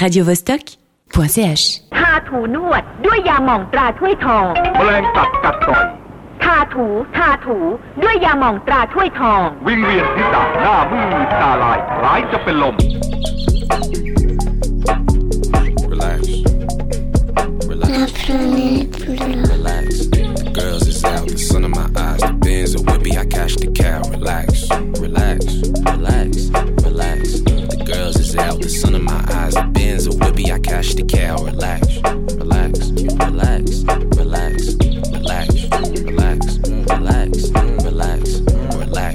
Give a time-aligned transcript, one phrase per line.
[0.00, 1.64] radiovostok.ch
[1.98, 5.84] ทาถูนวดด้วยยาหม่องตราถ้วยทอง แมลงกัดกัดต่อย
[6.44, 7.58] ทาถู ทาถู
[8.02, 12.74] ด้วยยาหม่องตราถ้วยทอง วิ่งเวียนศีรษะหน้ามืดตาลายคล้ายจะเป็นลม
[15.92, 16.22] Relax.
[17.72, 17.92] Relax.
[19.54, 19.86] Relax.
[20.42, 23.54] The girls is out, the sun in my eyes, the Benz a whippy, I cash
[23.56, 24.00] the cow.
[24.10, 24.68] Relax.
[25.00, 25.40] Relax.
[25.92, 26.30] Relax.
[26.84, 27.47] Relax.
[28.29, 31.43] The out, the sun in my eyes, the Benz a whippy, I cash the cow.
[31.43, 31.97] Relax.
[32.37, 32.91] Relax.
[32.91, 33.83] Relax.
[34.15, 34.75] Relax.
[35.09, 35.65] Relax.
[35.73, 36.59] Relax.
[36.85, 37.49] Relax.
[37.85, 38.39] Relax.
[38.77, 39.09] Relax.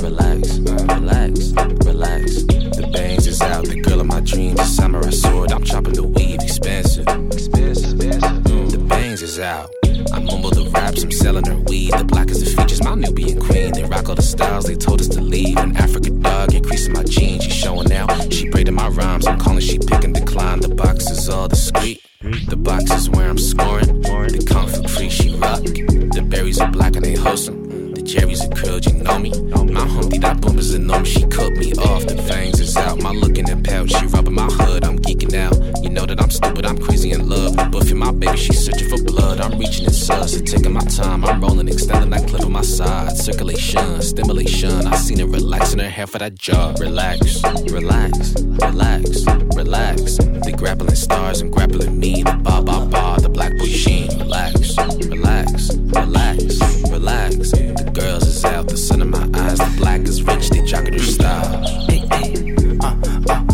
[0.00, 0.58] Relax.
[0.88, 1.52] Relax.
[1.84, 2.42] Relax.
[2.44, 6.04] The bangs is out, the girl of my dreams, the samurai sword, I'm chopping the
[6.04, 7.06] weave, expensive.
[7.32, 7.98] Expensive.
[7.98, 9.83] The bangs is out.
[10.12, 11.92] I mumble the raps, I'm selling her weed.
[11.92, 13.72] The black is the features, my Nubian queen.
[13.72, 15.56] They rock all the styles, they told us to leave.
[15.56, 17.44] An Africa dog, increasing my jeans.
[17.44, 19.26] She showing out, she braiding my rhymes.
[19.26, 20.60] I'm calling, she pick and decline.
[20.60, 22.02] The box is all discreet.
[22.48, 24.02] The box is where I'm scoring.
[24.02, 25.62] The comfort free, she rock.
[25.62, 27.63] The berries are black and they wholesome.
[28.06, 29.30] Cherries are curled, you know me.
[29.72, 31.08] My humpty that and know me.
[31.08, 33.00] She cut me off, the fangs is out.
[33.00, 34.84] My looking and pouch, she rubbing my hood.
[34.84, 35.56] I'm geeking out.
[35.82, 37.54] You know that I'm stupid, I'm crazy in love.
[37.72, 39.40] Buffing my baby, she's searching for blood.
[39.40, 41.24] I'm reaching in sus, and taking my time.
[41.24, 43.16] I'm rolling, extending that clip on my side.
[43.16, 44.86] Circulation, stimulation.
[44.86, 46.78] I seen her relaxing her hair for that job.
[46.80, 49.24] Relax, relax, relax,
[49.56, 50.16] relax.
[50.44, 52.22] The grappling stars and grappling me.
[52.22, 54.08] The ba ba ba, the black boy sheen.
[54.18, 56.60] Relax, relax, relax,
[56.90, 57.93] relax.
[57.94, 59.58] Girls is out, the sun in my eyes.
[59.58, 61.62] The black is rich, they jocking their style.
[61.88, 62.96] Hey, hey, uh,
[63.30, 63.44] uh,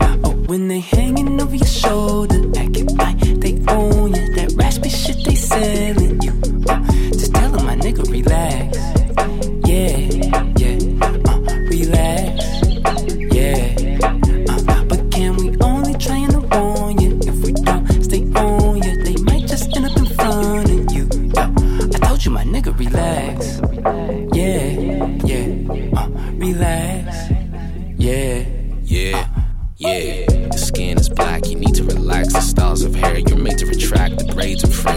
[0.00, 4.34] uh, oh, when they hanging over your shoulder, acting like they own you.
[4.36, 5.99] That raspy shit they selling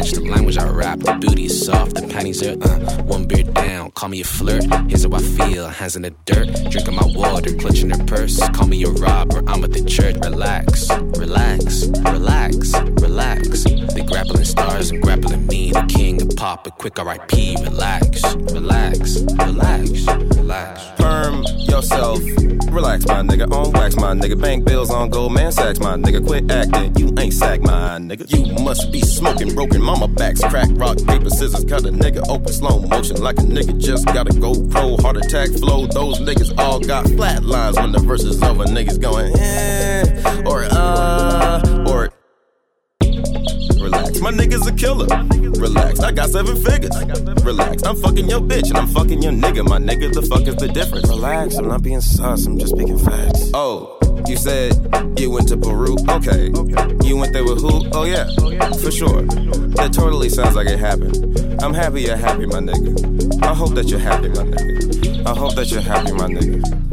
[0.04, 1.00] French, the language I rap.
[1.00, 3.92] The booty is soft, the panties are uh, one beer down.
[3.92, 5.68] Call me a flirt, here's how I feel.
[5.68, 8.38] Hands in the dirt, drinking my water, clutching her purse.
[8.50, 10.18] Call me a robber, I'm at the church.
[10.18, 13.64] Relax, relax, relax, relax.
[13.64, 15.63] The grappling stars and grappling me.
[15.74, 17.58] The king of pop, a quick RIP.
[17.60, 20.06] Relax, relax, relax,
[20.38, 20.84] relax.
[20.98, 22.20] Perm yourself.
[22.72, 23.52] Relax, my nigga.
[23.52, 24.40] On wax, my nigga.
[24.40, 25.52] Bank bills on gold, man.
[25.52, 26.24] Sacks, my nigga.
[26.26, 26.96] Quit acting.
[26.98, 28.32] You ain't sack, my nigga.
[28.32, 29.82] You must be smoking broken.
[29.82, 31.66] Mama backs, crack, rock, paper, scissors.
[31.66, 34.96] Cut a nigga open slow motion like a nigga just got a go pro.
[34.98, 35.88] Heart attack flow.
[35.88, 38.66] Those niggas all got flat lines when the verses over.
[38.66, 41.73] Niggas going, eh, or uh,
[44.24, 45.06] my nigga's a killer.
[45.60, 46.96] Relax, I got seven figures.
[47.44, 49.68] Relax, I'm fucking your bitch and I'm fucking your nigga.
[49.68, 51.10] My nigga, the fuck is the difference?
[51.10, 53.52] Relax, I'm not being sus, I'm just speaking facts.
[53.54, 54.74] Oh, you said
[55.20, 55.98] you went to Peru?
[56.08, 56.46] Okay.
[57.06, 57.86] You went there with who?
[57.88, 58.26] Oh, oh yeah,
[58.82, 59.24] for sure.
[59.76, 61.62] That totally sounds like it happened.
[61.62, 63.44] I'm happy you're happy, my nigga.
[63.44, 65.26] I hope that you're happy, my nigga.
[65.26, 66.93] I hope that you're happy, my nigga.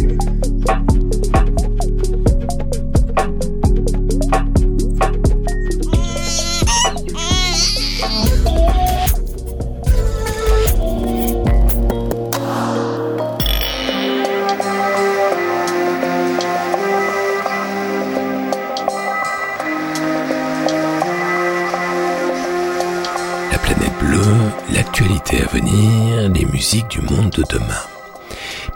[25.39, 27.85] à venir, les musiques du monde de demain.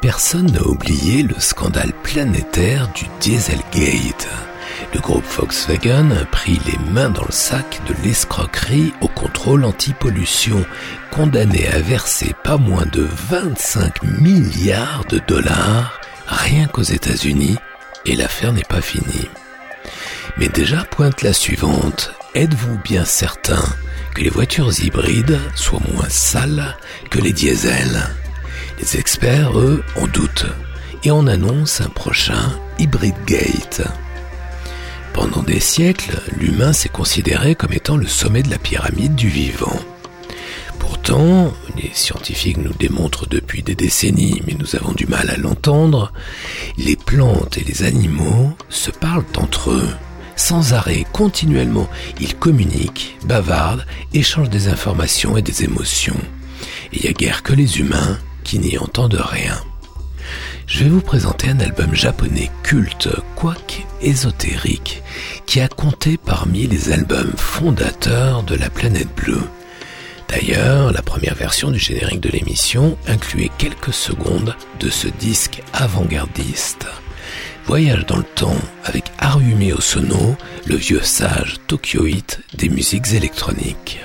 [0.01, 4.29] Personne n'a oublié le scandale planétaire du Dieselgate.
[4.93, 10.65] Le groupe Volkswagen a pris les mains dans le sac de l'escroquerie au contrôle anti-pollution,
[11.11, 17.57] condamné à verser pas moins de 25 milliards de dollars rien qu'aux États-Unis,
[18.05, 19.29] et l'affaire n'est pas finie.
[20.37, 22.13] Mais déjà pointe la suivante.
[22.33, 23.63] Êtes-vous bien certain
[24.15, 26.77] que les voitures hybrides soient moins sales
[27.11, 28.01] que les diesels
[28.79, 30.47] Les experts, eux, en doutent
[31.03, 33.83] et on annonce un prochain Hybrid Gate.
[35.13, 39.79] Pendant des siècles, l'humain s'est considéré comme étant le sommet de la pyramide du vivant.
[41.05, 46.11] temps, les scientifiques nous démontrent depuis des décennies, mais nous avons du mal à l'entendre,
[46.77, 49.89] les plantes et les animaux se parlent entre eux.
[50.35, 51.89] Sans arrêt, continuellement,
[52.19, 56.19] ils communiquent, bavardent, échangent des informations et des émotions.
[56.91, 59.57] Il n'y a guère que les humains qui n'y entendent rien.
[60.67, 65.03] Je vais vous présenter un album japonais culte, quoique ésotérique,
[65.45, 69.43] qui a compté parmi les albums fondateurs de la planète bleue.
[70.27, 76.87] D'ailleurs, la première version du générique de l'émission incluait quelques secondes de ce disque avant-gardiste.
[77.67, 80.35] Voyage dans le temps avec Harumi Osono,
[80.67, 83.99] le vieux sage tokyoïte des musiques électroniques.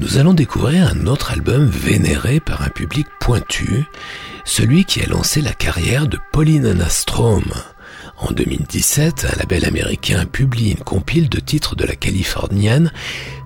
[0.00, 3.84] Nous allons découvrir un autre album vénéré par un public pointu,
[4.44, 7.44] celui qui a lancé la carrière de Pauline Anastrom.
[8.22, 12.92] En 2017, un label américain publie une compile de titres de la californienne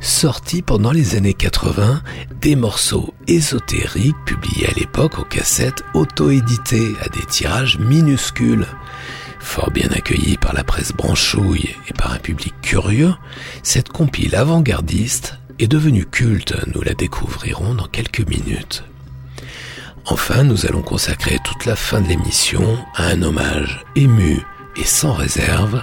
[0.01, 2.03] sortis pendant les années 80,
[2.43, 8.67] des morceaux ésotériques publiés à l'époque aux cassettes auto-éditées à des tirages minuscules.
[9.41, 13.15] Fort bien accueillie par la presse branchouille et par un public curieux,
[13.63, 18.85] cette compile avant-gardiste est devenue culte, nous la découvrirons dans quelques minutes.
[20.05, 24.45] Enfin, nous allons consacrer toute la fin de l'émission à un hommage ému
[24.79, 25.83] et sans réserve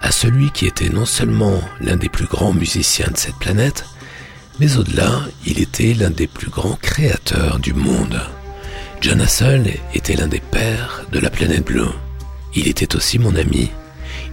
[0.00, 3.84] à celui qui était non seulement l'un des plus grands musiciens de cette planète,
[4.58, 8.20] mais au-delà, il était l'un des plus grands créateurs du monde.
[9.00, 11.88] John Hassel était l'un des pères de la planète bleue.
[12.54, 13.70] Il était aussi mon ami.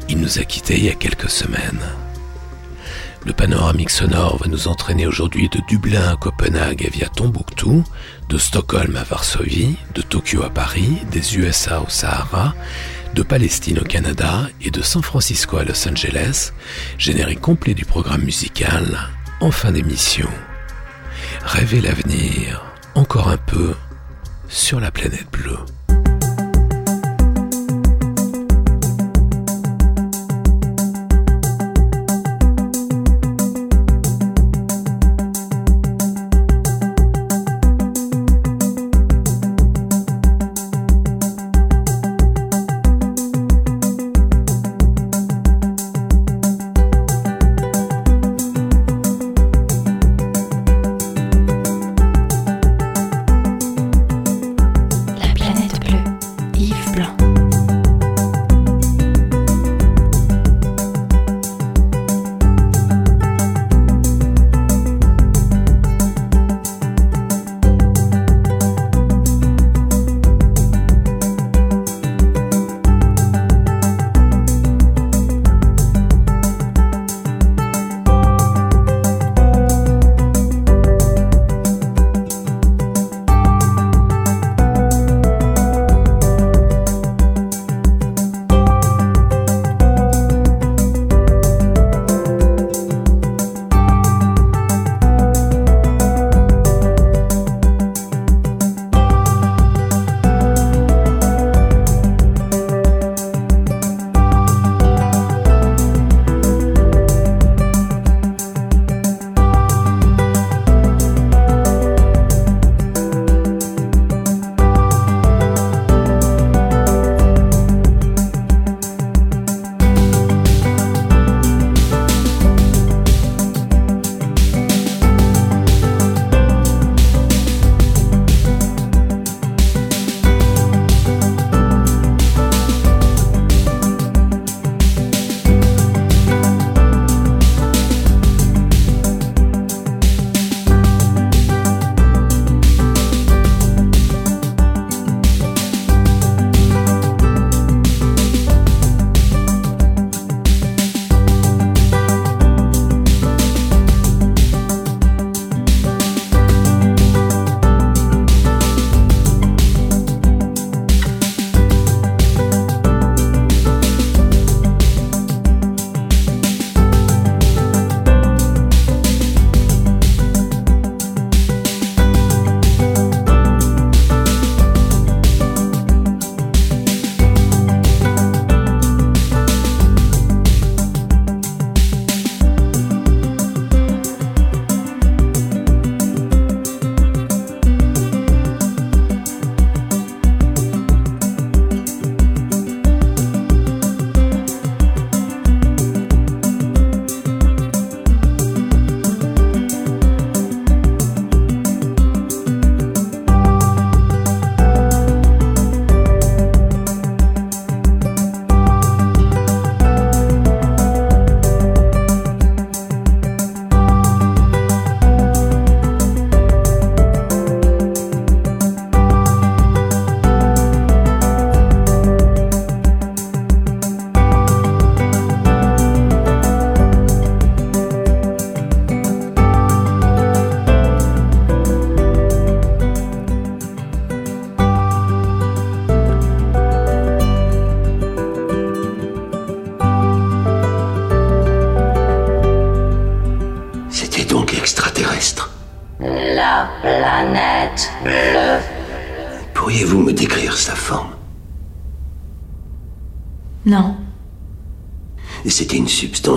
[0.09, 1.81] Il nous a quittés il y a quelques semaines.
[3.25, 7.83] Le panoramique sonore va nous entraîner aujourd'hui de Dublin à Copenhague via Tombouctou,
[8.29, 12.53] de Stockholm à Varsovie, de Tokyo à Paris, des USA au Sahara,
[13.13, 16.51] de Palestine au Canada et de San Francisco à Los Angeles,
[16.97, 18.97] générique complet du programme musical
[19.39, 20.29] en fin d'émission.
[21.43, 22.63] Rêver l'avenir,
[22.95, 23.73] encore un peu,
[24.47, 25.59] sur la planète bleue.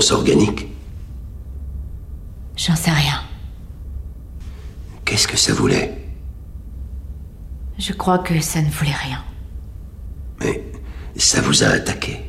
[0.01, 0.67] Substance organique
[2.57, 3.23] J'en sais rien.
[5.05, 5.97] Qu'est-ce que ça voulait?
[7.79, 9.25] Je crois que ça ne voulait rien.
[10.41, 10.63] Mais
[11.17, 12.21] ça vous a attaqué?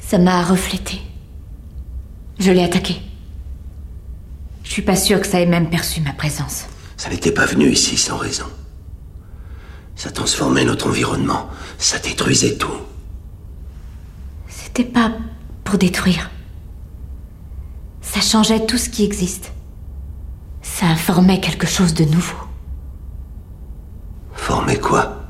[0.00, 1.00] Ça m'a reflété.
[2.40, 3.00] Je l'ai attaqué.
[4.64, 6.66] Je suis pas sûre que ça ait même perçu ma présence.
[6.96, 8.46] Ça n'était pas venu ici sans raison.
[9.94, 11.48] Ça transformait notre environnement.
[11.78, 12.80] Ça détruisait tout.
[14.48, 15.12] C'était pas
[15.62, 16.28] pour détruire.
[18.16, 19.52] Ça changeait tout ce qui existe.
[20.62, 22.38] Ça formait quelque chose de nouveau.
[24.32, 25.20] Formait quoi?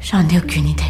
[0.00, 0.82] J'en ai aucune idée.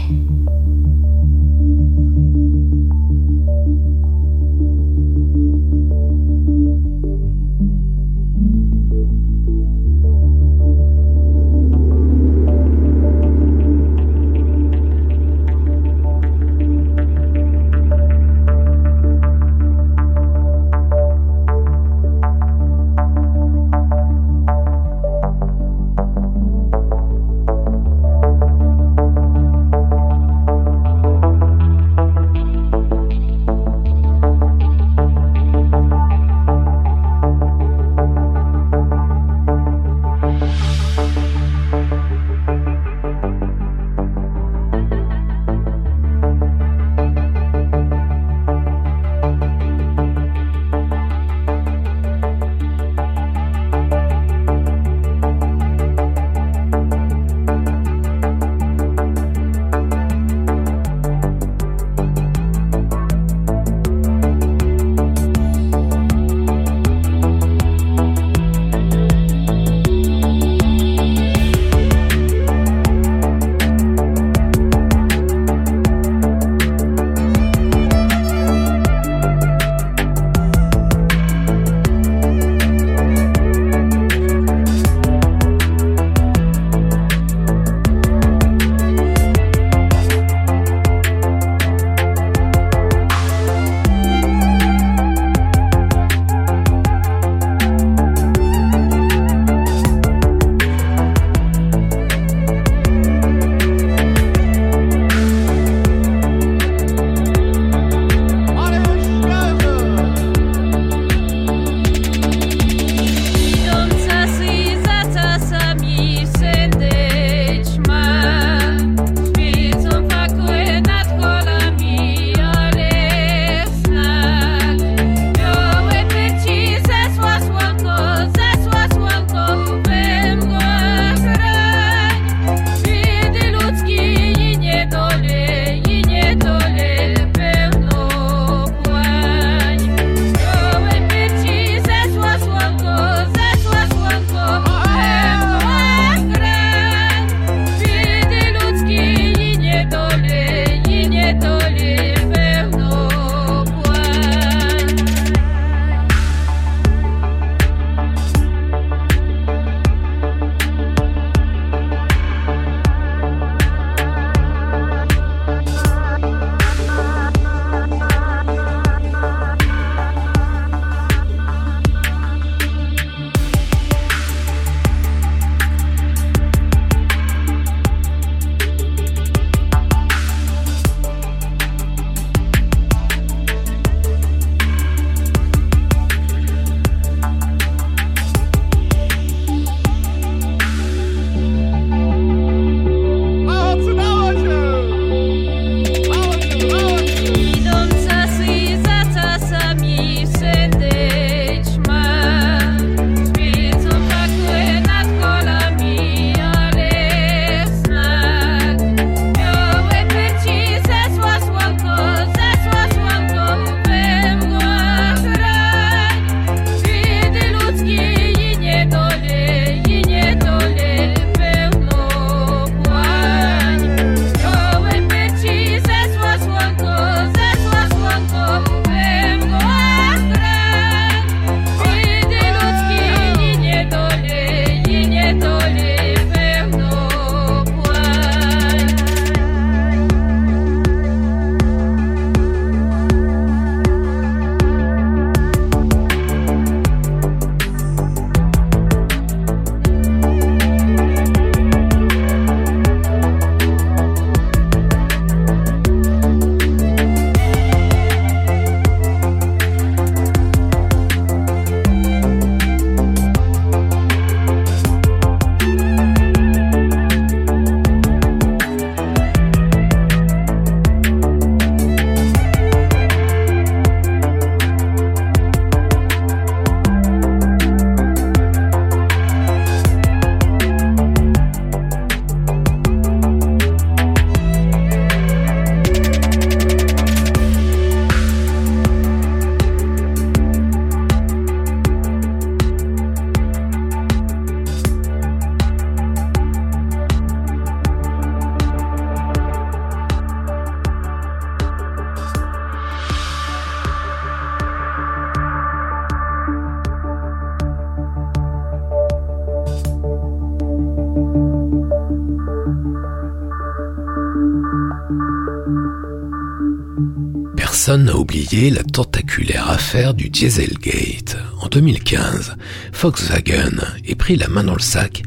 [318.56, 321.36] La tentaculaire affaire du Dieselgate.
[321.60, 322.54] En 2015,
[322.92, 325.24] Volkswagen est pris la main dans le sac,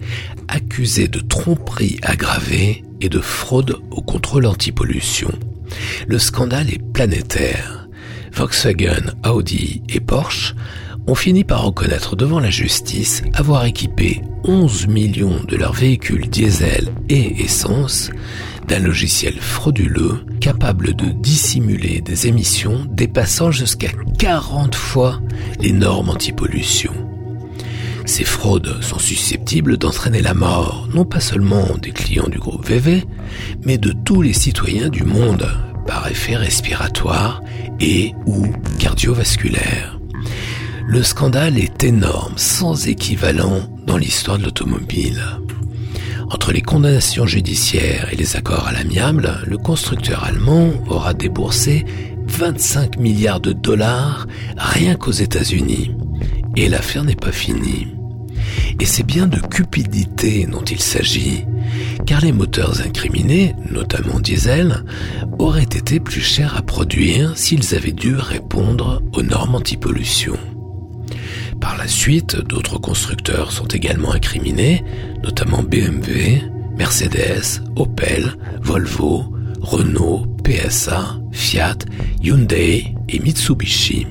[0.47, 5.29] accusé de tromperie aggravée et de fraude au contrôle antipollution.
[6.07, 7.89] Le scandale est planétaire.
[8.31, 10.55] Volkswagen, Audi et Porsche
[11.05, 16.93] ont fini par reconnaître devant la justice avoir équipé 11 millions de leurs véhicules diesel
[17.09, 18.09] et essence
[18.67, 25.21] d'un logiciel frauduleux capable de dissimuler des émissions dépassant jusqu'à 40 fois
[25.59, 26.93] les normes anti-pollution.
[28.05, 33.03] Ces fraudes sont susceptibles d'entraîner la mort non pas seulement des clients du groupe VV,
[33.65, 35.47] mais de tous les citoyens du monde
[35.85, 37.41] par effet respiratoire
[37.79, 38.47] et ou
[38.79, 39.99] cardiovasculaire.
[40.87, 45.21] Le scandale est énorme, sans équivalent dans l'histoire de l'automobile.
[46.29, 51.85] Entre les condamnations judiciaires et les accords à l'amiable, le constructeur allemand aura déboursé
[52.27, 55.95] 25 milliards de dollars rien qu'aux États-Unis.
[56.57, 57.87] Et l'affaire n'est pas finie.
[58.79, 61.45] Et c'est bien de cupidité dont il s'agit,
[62.05, 64.83] car les moteurs incriminés, notamment diesel,
[65.39, 70.37] auraient été plus chers à produire s'ils avaient dû répondre aux normes anti-pollution.
[71.59, 74.83] Par la suite, d'autres constructeurs sont également incriminés,
[75.23, 76.41] notamment BMW,
[76.77, 81.77] Mercedes, Opel, Volvo, Renault, PSA, Fiat,
[82.21, 84.07] Hyundai et Mitsubishi.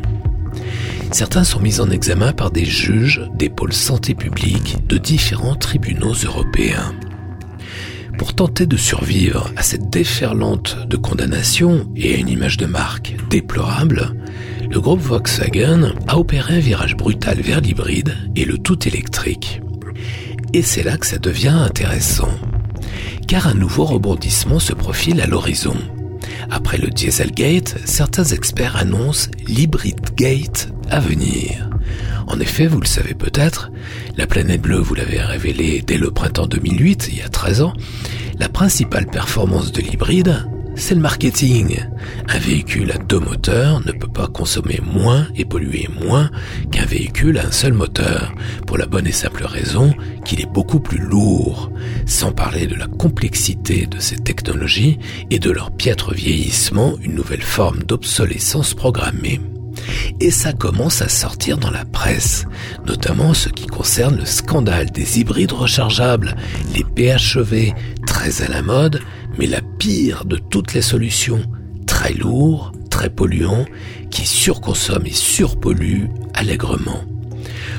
[1.12, 6.12] Certains sont mis en examen par des juges des pôles santé publique de différents tribunaux
[6.12, 6.92] européens.
[8.18, 13.14] Pour tenter de survivre à cette déferlante de condamnations et à une image de marque
[13.30, 14.14] déplorable,
[14.70, 19.60] le groupe Volkswagen a opéré un virage brutal vers l'hybride et le tout électrique.
[20.52, 22.30] Et c'est là que ça devient intéressant.
[23.28, 25.76] Car un nouveau rebondissement se profile à l'horizon.
[26.50, 31.70] Après le Dieselgate, certains experts annoncent l'Hybrid Gate à venir.
[32.26, 33.70] En effet, vous le savez peut-être,
[34.16, 37.72] la planète bleue vous l'avez révélé dès le printemps 2008, il y a 13 ans,
[38.38, 41.80] la principale performance de l'hybride, c'est le marketing.
[42.28, 46.30] Un véhicule à deux moteurs ne peut pas consommer moins et polluer moins
[46.70, 48.32] qu'un véhicule à un seul moteur,
[48.66, 51.70] pour la bonne et simple raison qu'il est beaucoup plus lourd,
[52.04, 54.98] sans parler de la complexité de ces technologies
[55.30, 59.40] et de leur piètre vieillissement, une nouvelle forme d'obsolescence programmée.
[60.20, 62.46] Et ça commence à sortir dans la presse,
[62.86, 66.36] notamment ce qui concerne le scandale des hybrides rechargeables,
[66.74, 67.74] les PHEV,
[68.06, 69.00] très à la mode,
[69.38, 71.42] mais la pire de toutes les solutions,
[71.86, 73.64] très lourd, très polluant,
[74.10, 77.04] qui surconsomme et surpollue allègrement.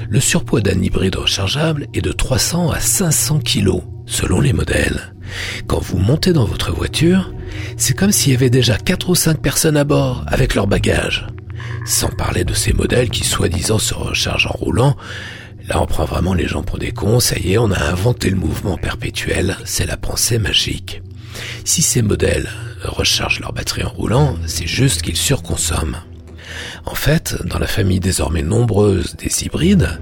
[0.10, 5.14] Le surpoids d'un hybride rechargeable est de 300 à 500 kg, selon les modèles.
[5.68, 7.34] Quand vous montez dans votre voiture,
[7.76, 11.28] c'est comme s'il y avait déjà 4 ou 5 personnes à bord avec leurs bagages.
[11.86, 14.96] Sans parler de ces modèles qui soi-disant se rechargent en roulant,
[15.68, 18.30] Là, on prend vraiment les gens pour des cons, ça y est, on a inventé
[18.30, 21.02] le mouvement perpétuel, c'est la pensée magique.
[21.66, 22.50] Si ces modèles
[22.84, 26.02] rechargent leur batterie en roulant, c'est juste qu'ils surconsomment.
[26.86, 30.00] En fait, dans la famille désormais nombreuse des hybrides,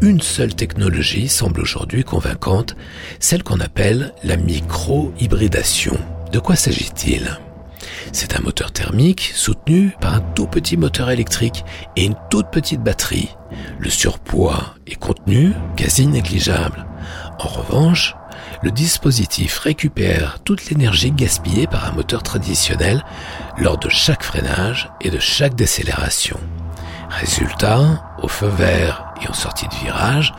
[0.00, 2.76] une seule technologie semble aujourd'hui convaincante,
[3.18, 5.98] celle qu'on appelle la micro-hybridation.
[6.32, 7.38] De quoi s'agit-il?
[8.12, 11.64] C'est un moteur thermique soutenu par un tout petit moteur électrique
[11.96, 13.30] et une toute petite batterie.
[13.78, 16.86] Le surpoids est contenu, quasi négligeable.
[17.38, 18.14] En revanche,
[18.62, 23.04] le dispositif récupère toute l'énergie gaspillée par un moteur traditionnel
[23.56, 26.38] lors de chaque freinage et de chaque décélération.
[27.08, 30.34] Résultat, au feu vert et en sortie de virage,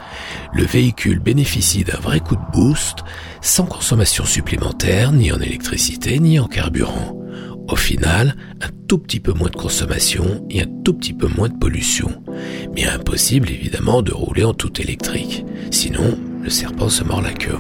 [0.54, 3.00] le véhicule bénéficie d'un vrai coup de boost
[3.42, 7.16] sans consommation supplémentaire ni en électricité ni en carburant.
[7.70, 11.50] Au final, un tout petit peu moins de consommation et un tout petit peu moins
[11.50, 12.24] de pollution.
[12.76, 15.46] Mais impossible évidemment de rouler en tout électrique.
[15.70, 17.60] Sinon, le serpent se mord la queue.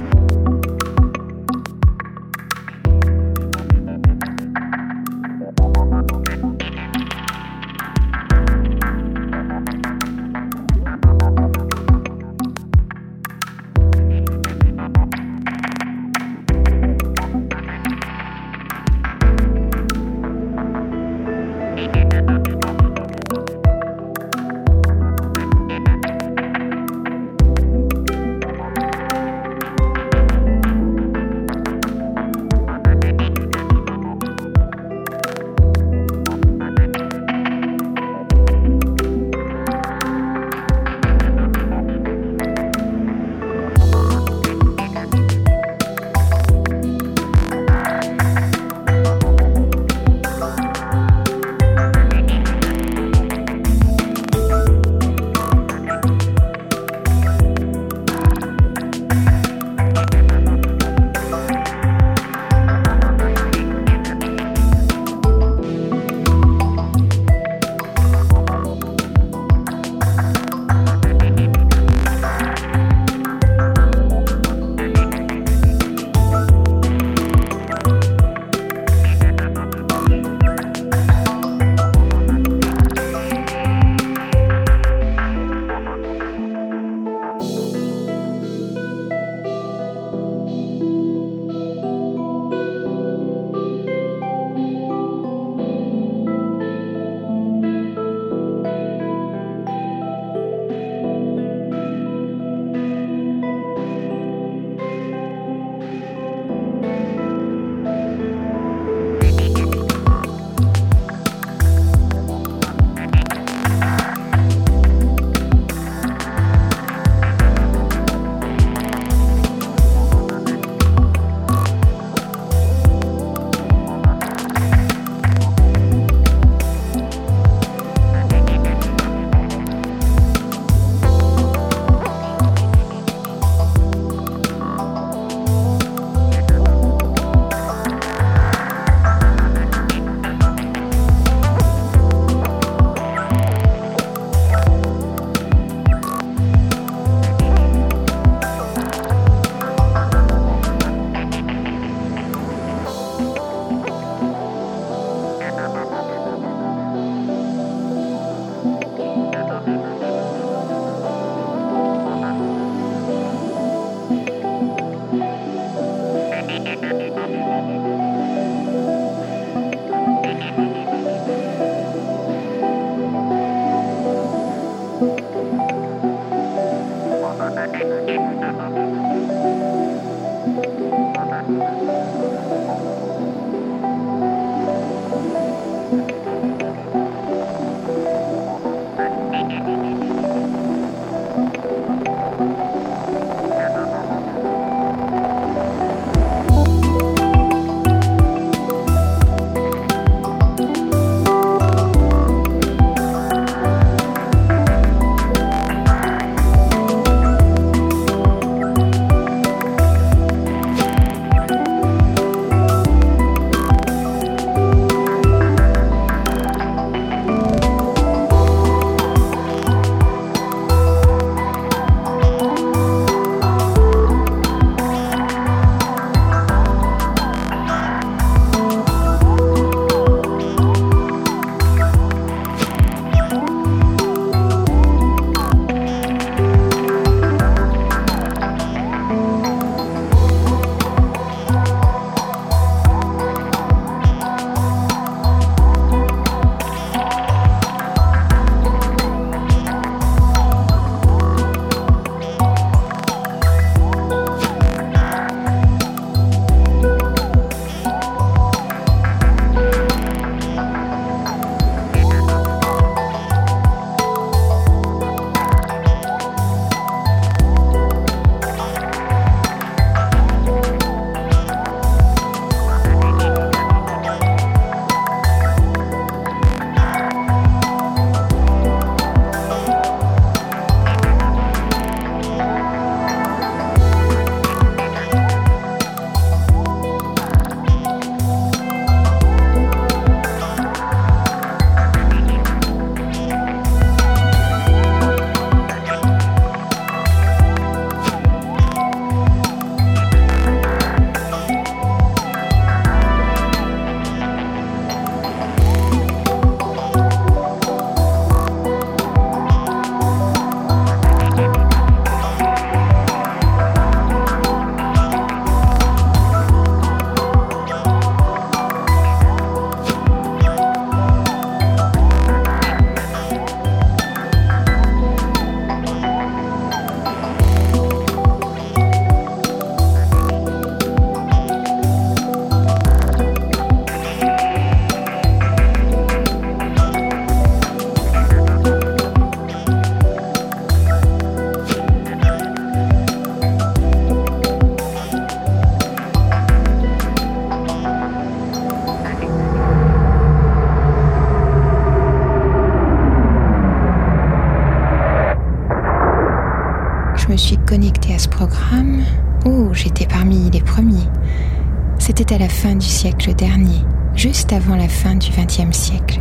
[363.07, 366.19] Dernier, juste avant la fin du XXe siècle.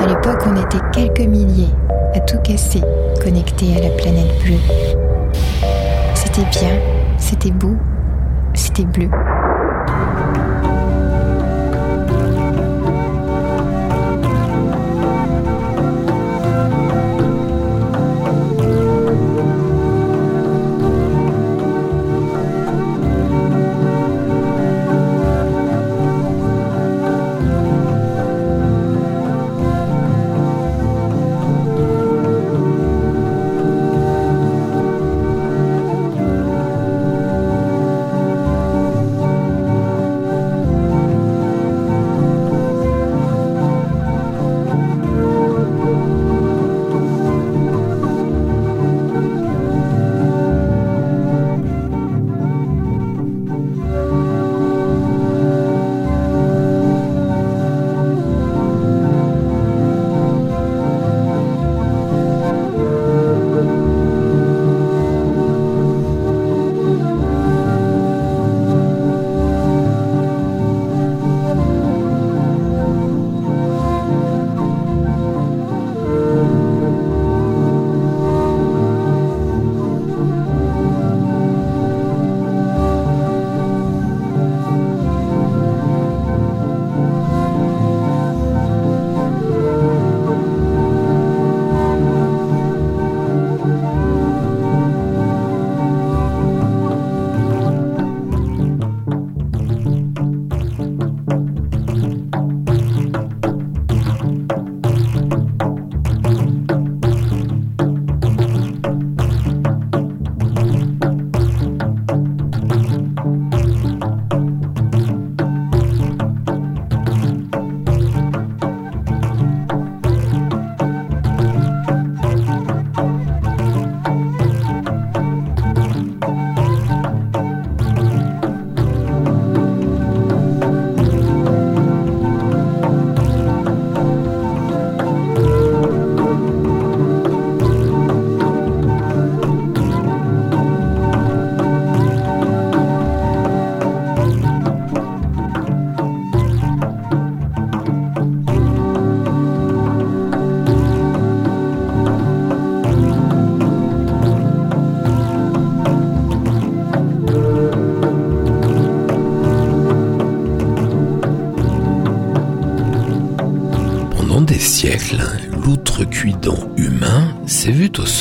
[0.00, 1.72] À l'époque, on était quelques milliers
[2.14, 2.80] à tout casser,
[3.22, 4.58] connectés à la planète bleue.
[6.14, 6.78] C'était bien,
[7.18, 7.76] c'était beau,
[8.54, 9.10] c'était bleu.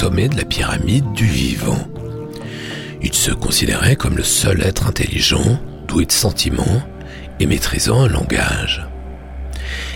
[0.10, 1.88] De la pyramide du vivant.
[3.02, 6.82] Il se considérait comme le seul être intelligent, doué de sentiments
[7.40, 8.86] et maîtrisant un langage.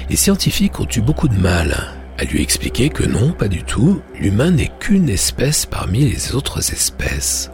[0.10, 4.02] Les scientifiques ont eu beaucoup de mal à lui expliquer que non, pas du tout,
[4.18, 7.52] l'humain n'est qu'une espèce parmi les autres espèces.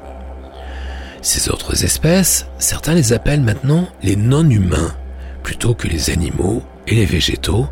[1.24, 4.96] Ces autres espèces, certains les appellent maintenant les non-humains,
[5.42, 7.68] plutôt que les animaux et les végétaux,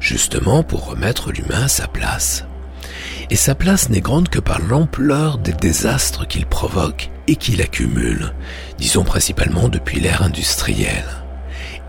[0.00, 2.46] justement pour remettre l'humain à sa place.
[3.32, 8.34] Et sa place n'est grande que par l'ampleur des désastres qu'il provoque et qu'il accumule,
[8.76, 11.08] disons principalement depuis l'ère industrielle.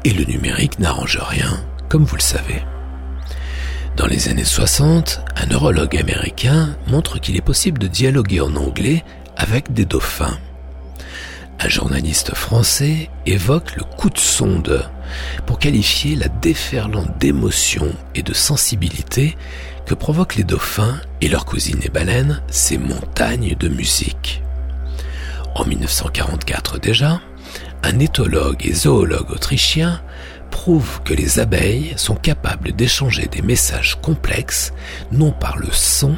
[0.06, 2.64] Et le numérique n'arrange rien, comme vous le savez.
[3.98, 9.04] Dans les années 60, un neurologue américain montre qu'il est possible de dialoguer en anglais
[9.36, 10.38] avec des dauphins.
[11.60, 14.90] Un journaliste français évoque le coup de sonde
[15.46, 19.36] pour qualifier la déferlante d'émotions et de sensibilité
[19.86, 24.42] que provoquent les dauphins et leurs cousines et baleines, ces montagnes de musique.
[25.56, 27.22] En 1944 déjà,
[27.84, 30.02] un éthologue et zoologue autrichien
[30.50, 34.72] prouve que les abeilles sont capables d'échanger des messages complexes
[35.12, 36.16] non par le son,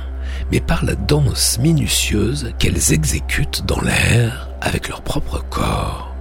[0.51, 6.14] mais par la danse minutieuse qu'elles exécutent dans l'air avec leur propre corps.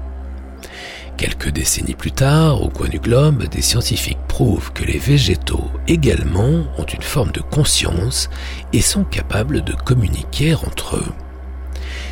[1.17, 6.65] Quelques décennies plus tard, au coin du globe, des scientifiques prouvent que les végétaux également
[6.77, 8.29] ont une forme de conscience
[8.73, 11.13] et sont capables de communiquer entre eux.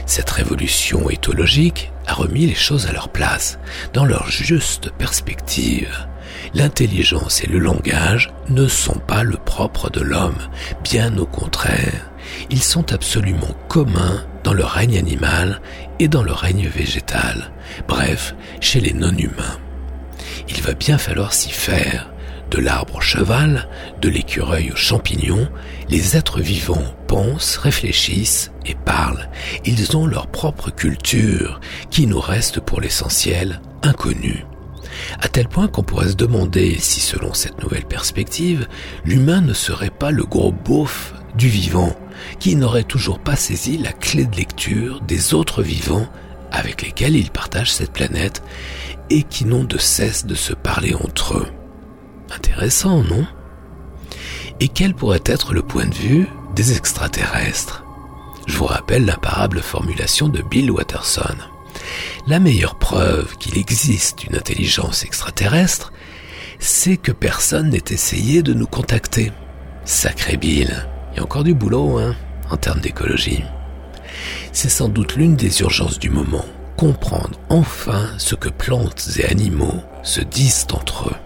[0.07, 3.59] Cette révolution éthologique a remis les choses à leur place,
[3.93, 6.07] dans leur juste perspective.
[6.55, 10.39] L'intelligence et le langage ne sont pas le propre de l'homme,
[10.85, 12.11] bien au contraire.
[12.51, 15.61] Ils sont absolument communs dans le règne animal
[16.09, 17.51] dans le règne végétal,
[17.89, 19.59] bref, chez les non-humains.
[20.49, 22.09] Il va bien falloir s'y faire,
[22.51, 23.67] De l'arbre au cheval,
[24.03, 25.49] de l'écureuil au champignon,
[25.89, 29.31] les êtres vivants pensent, réfléchissent et parlent.
[29.65, 34.45] Ils ont leur propre culture, qui nous reste pour l'essentiel inconnue.
[35.21, 38.69] À tel point qu'on pourrait se demander si, selon cette nouvelle perspective,
[39.07, 41.97] l'humain ne serait pas le gros beauf du vivant,
[42.39, 46.09] qui n'aurait toujours pas saisi la clé de lecture des autres vivants
[46.51, 48.43] avec lesquels il partage cette planète
[49.11, 51.49] et qui n'ont de cesse de se parler entre eux.
[52.35, 53.27] Intéressant, non?
[54.61, 57.85] Et quel pourrait être le point de vue des extraterrestres?
[58.47, 61.37] Je vous rappelle l'imparable formulation de Bill Watterson.
[62.27, 65.93] La meilleure preuve qu'il existe une intelligence extraterrestre,
[66.59, 69.33] c'est que personne n'ait essayé de nous contacter.
[69.85, 72.15] Sacré Bill, il y a encore du boulot, hein,
[72.51, 73.45] en termes d'écologie.
[74.53, 76.45] C'est sans doute l'une des urgences du moment,
[76.77, 81.17] comprendre enfin ce que plantes et animaux se disent entre eux.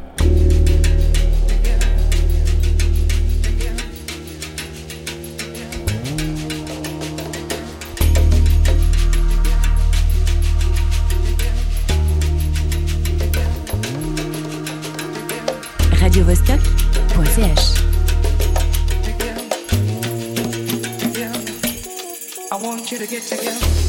[16.00, 17.85] radiovostok.ch
[22.66, 23.85] want you to get together.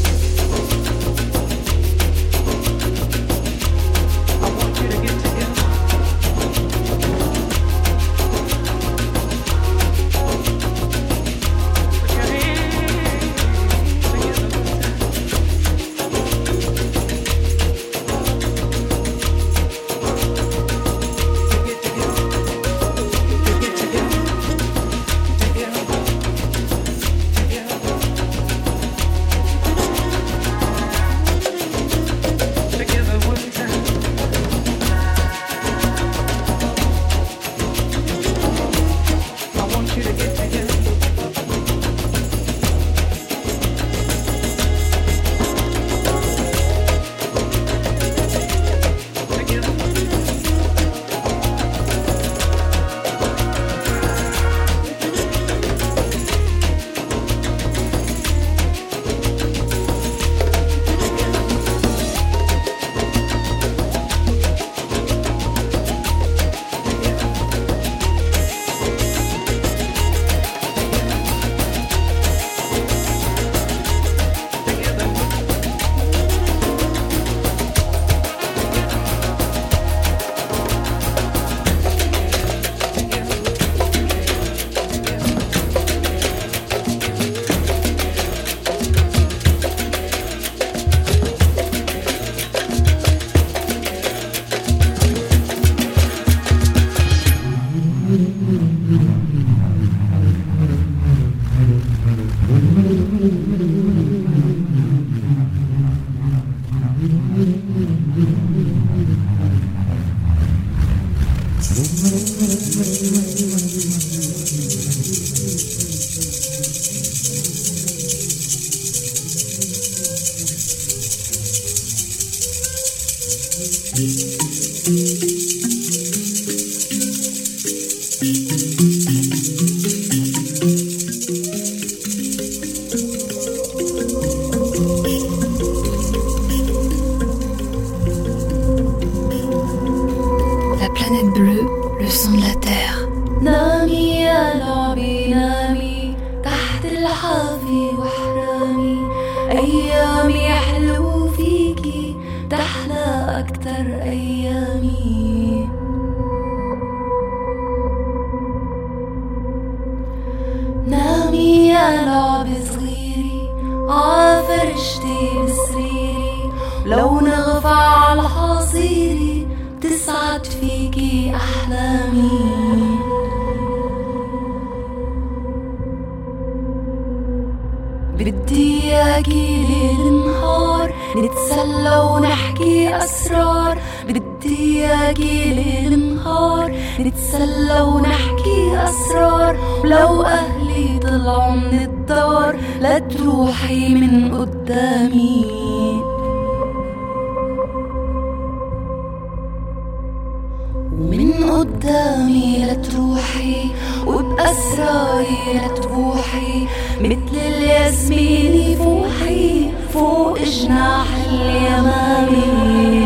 [207.17, 212.96] مثل الياسمين فوحي فوق جناح اليمامين.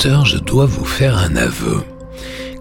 [0.00, 1.82] Je dois vous faire un aveu.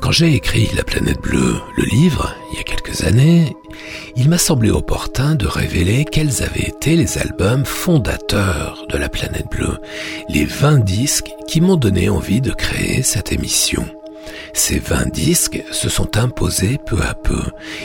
[0.02, 3.56] Quand j'ai écrit La planète bleue, le livre, il y a quelques années,
[4.16, 9.52] il m'a semblé opportun de révéler quels avaient été les albums fondateurs de La planète
[9.52, 9.78] bleue,
[10.30, 13.86] les 20 disques qui m'ont donné envie de créer cette émission.
[14.54, 17.44] Ces 20 disques se sont imposés peu à peu.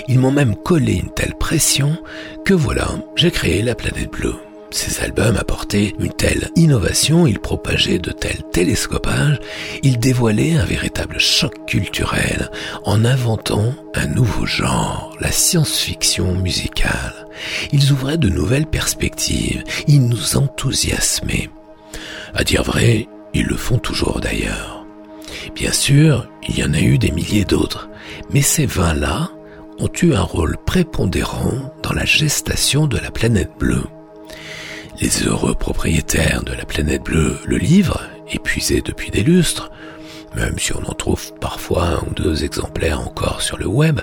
[0.09, 1.99] Ils m'ont même collé une telle pression
[2.47, 4.37] que voilà, j'ai créé La planète bleue.
[4.73, 9.39] Ces albums apportaient une telle innovation, ils propageaient de tels télescopages,
[9.83, 12.51] ils dévoilaient un véritable choc culturel
[12.85, 17.29] en inventant un nouveau genre, la science-fiction musicale.
[17.71, 21.51] Ils ouvraient de nouvelles perspectives, ils nous enthousiasmaient.
[22.35, 24.87] À dire vrai, ils le font toujours d'ailleurs.
[25.55, 27.91] Bien sûr, il y en a eu des milliers d'autres,
[28.31, 29.31] mais ces vins-là
[29.79, 33.85] ont eu un rôle prépondérant dans la gestation de la planète bleue.
[35.03, 39.73] Les heureux propriétaires de la planète bleue, le livre, épuisé depuis des lustres,
[40.37, 44.01] même si on en trouve parfois un ou deux exemplaires encore sur le web,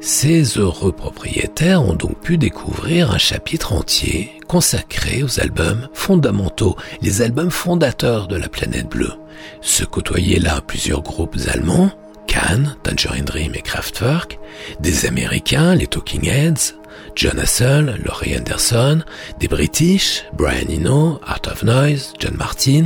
[0.00, 7.22] ces heureux propriétaires ont donc pu découvrir un chapitre entier consacré aux albums fondamentaux, les
[7.22, 9.14] albums fondateurs de la planète bleue.
[9.62, 11.90] Se côtoyaient là plusieurs groupes allemands,
[12.26, 14.38] Cannes, Tangerine Dream et Kraftwerk,
[14.78, 16.74] des Américains, les Talking Heads,
[17.14, 19.02] John Hassel, Laurie Anderson,
[19.40, 22.84] des British, Brian Eno, Art of Noise, John Martin,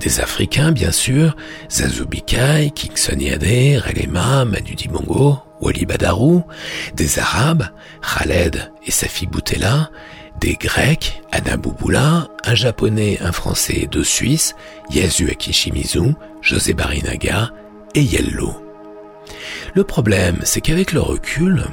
[0.00, 1.36] des Africains bien sûr,
[1.70, 6.44] Zazu Bikai, King Yadé, Relema, Manu Dibongo, Wali Badarou,
[6.94, 7.68] des Arabes,
[8.02, 9.90] Khaled et Safi Boutella,
[10.40, 14.54] des Grecs, Anna Bouboula, un Japonais, un Français et deux Suisses,
[14.90, 17.50] Yasu Akishimizu, José Barinaga
[17.94, 18.54] et Yellow.
[19.74, 21.64] Le problème, c'est qu'avec le recul,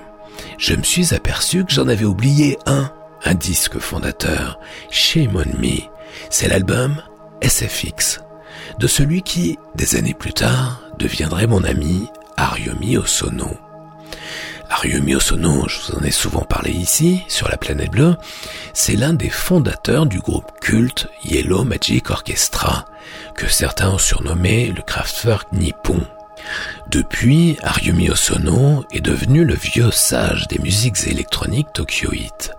[0.57, 2.91] je me suis aperçu que j'en avais oublié un,
[3.23, 5.81] un disque fondateur, Shame on Me.
[6.29, 7.01] C'est l'album
[7.41, 8.19] SFX,
[8.79, 13.57] de celui qui, des années plus tard, deviendrait mon ami Aryomi Osono.
[14.69, 18.15] Aryomi Osono, je vous en ai souvent parlé ici, sur la planète bleue,
[18.73, 22.85] c'est l'un des fondateurs du groupe culte Yellow Magic Orchestra,
[23.35, 26.01] que certains ont surnommé le Kraftwerk nippon.
[26.89, 32.51] Depuis, Ariumi Osono est devenu le vieux sage des musiques électroniques tokyoïtes.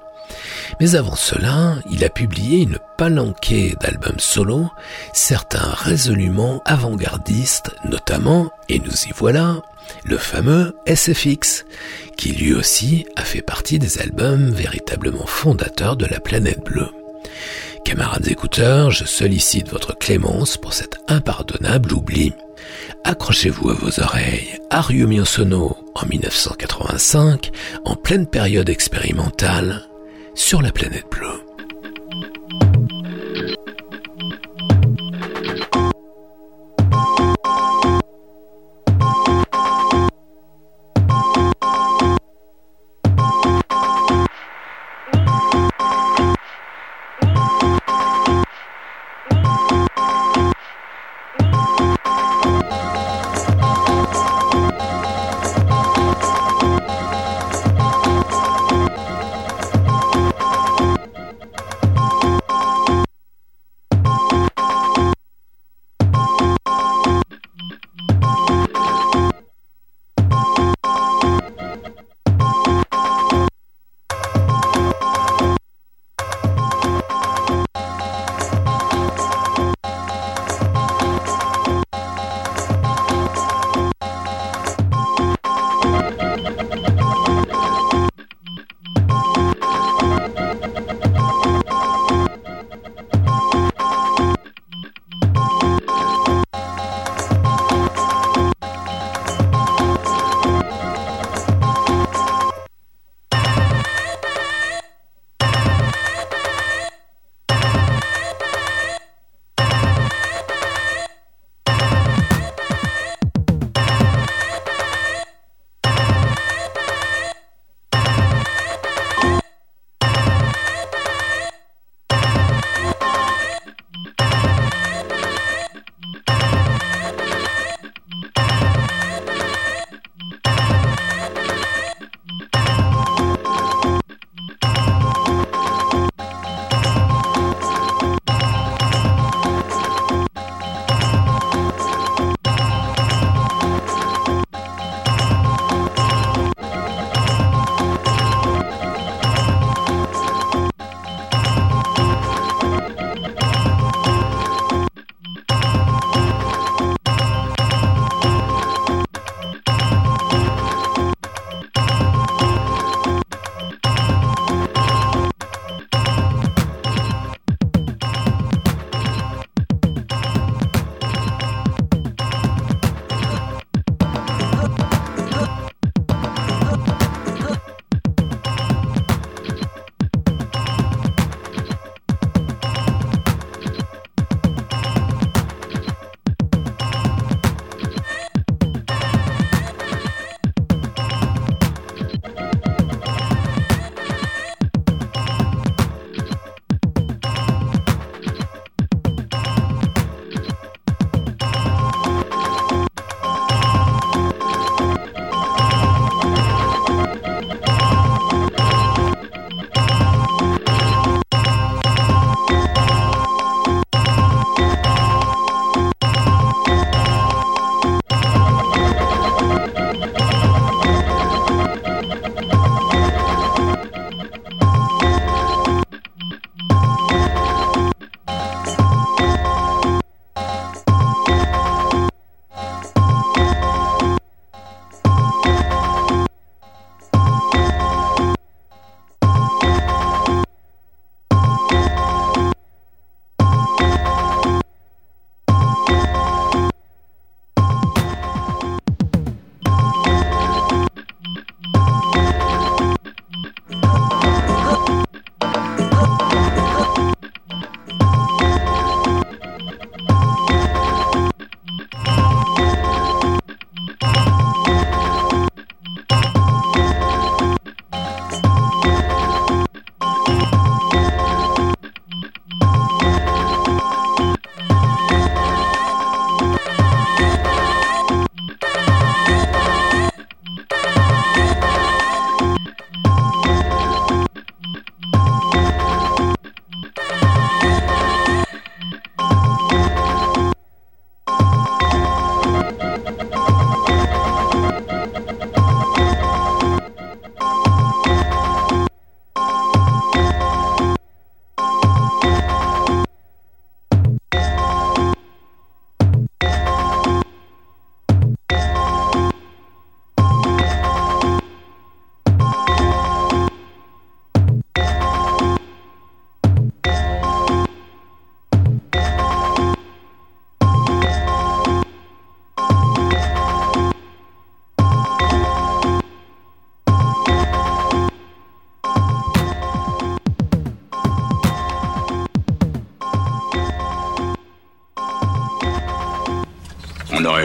[0.80, 4.70] Mais avant cela, il a publié une palanquée d'albums solo,
[5.12, 9.62] certains résolument avant-gardistes, notamment, et nous y voilà,
[10.04, 11.64] le fameux SFX,
[12.16, 16.90] qui lui aussi a fait partie des albums véritablement fondateurs de la planète bleue.
[17.84, 22.32] Camarades écouteurs, je sollicite votre clémence pour cet impardonnable oubli.
[23.04, 24.58] Accrochez-vous à vos oreilles.
[24.70, 27.50] Ariumi Osono en 1985,
[27.84, 29.82] en pleine période expérimentale,
[30.34, 31.51] sur la planète bleue.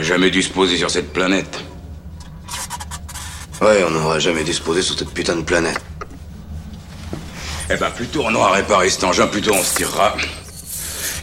[0.08, 1.60] Jamais dû se poser sur cette planète.
[3.62, 5.82] Ouais, on n'aurait jamais dû se poser sur cette putain de planète.
[7.70, 10.16] Eh ben, plutôt on aura réparé cet engin, plutôt on se tirera.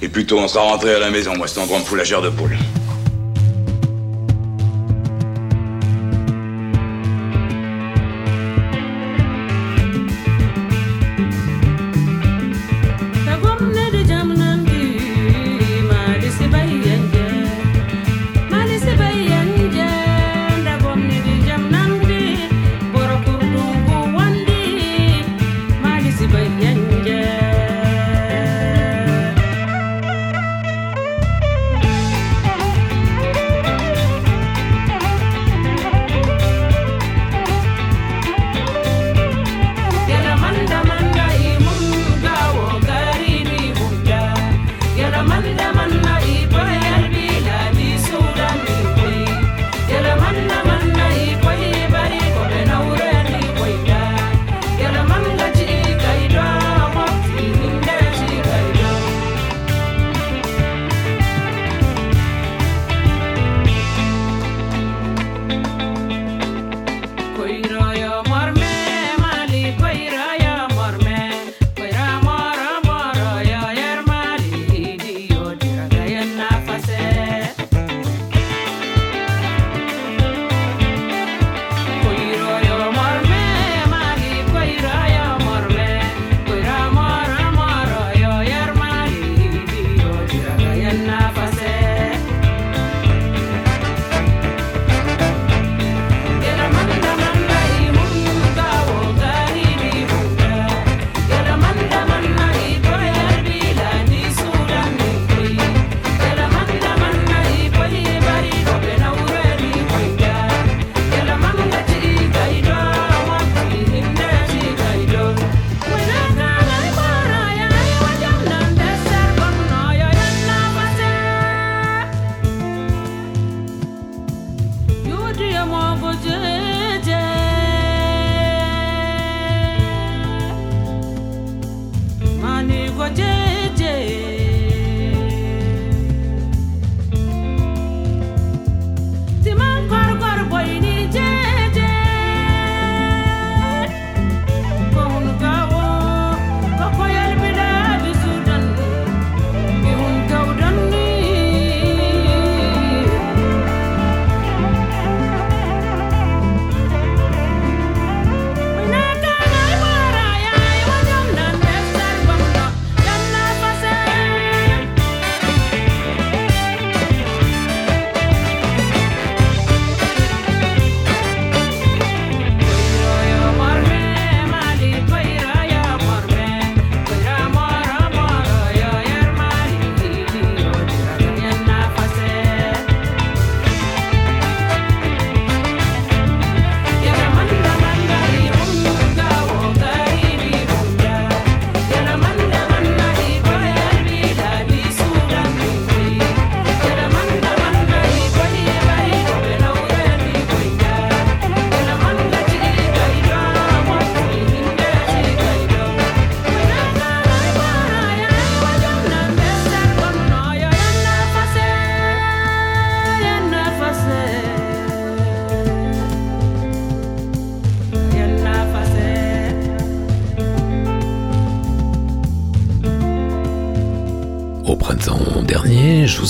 [0.03, 1.35] Et plutôt on sera rentré à la maison.
[1.35, 2.59] Moi, c'est en grande foulagère de poule.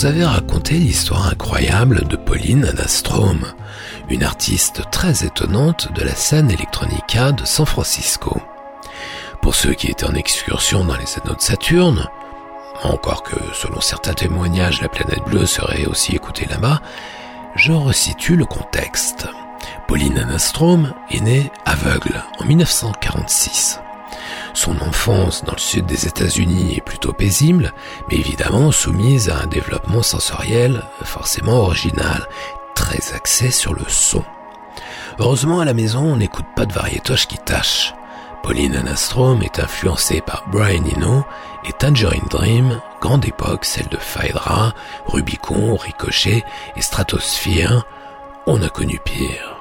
[0.06, 3.44] Avais raconté l'histoire incroyable de Pauline Anastrom,
[4.08, 8.40] une artiste très étonnante de la scène electronica de San Francisco.
[9.40, 12.08] Pour ceux qui étaient en excursion dans les anneaux de Saturne,
[12.82, 16.82] encore que selon certains témoignages la planète bleue serait aussi écoutée là-bas,
[17.54, 19.26] je resitue le contexte.
[19.86, 23.80] Pauline Anastrom est née aveugle en 1946.
[24.54, 27.72] Son enfance dans le sud des États-Unis est plutôt paisible,
[28.08, 32.28] mais évidemment soumise à un développement sensoriel forcément original,
[32.76, 34.22] très axé sur le son.
[35.18, 37.94] Heureusement à la maison on n'écoute pas de variétoches qui tâchent.
[38.44, 41.24] Pauline Anastrom est influencée par Brian Eno
[41.66, 44.72] et Tangerine Dream, grande époque, celle de Phaedra,
[45.06, 46.44] Rubicon, Ricochet
[46.76, 47.84] et Stratosphere.
[48.46, 49.53] On a connu pire.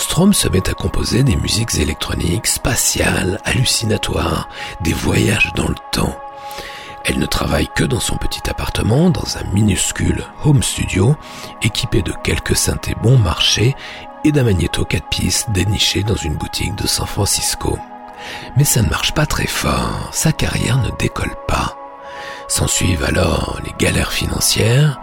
[0.00, 4.48] Strom se met à composer des musiques électroniques, spatiales, hallucinatoires,
[4.80, 6.18] des voyages dans le temps.
[7.04, 11.16] Elle ne travaille que dans son petit appartement, dans un minuscule home studio,
[11.60, 13.76] équipé de quelques synthés bon marché
[14.24, 17.78] et d'un magnéto 4 pistes déniché dans une boutique de San Francisco.
[18.56, 21.76] Mais ça ne marche pas très fort, sa carrière ne décolle pas.
[22.48, 24.98] S'ensuivent alors les galères financières,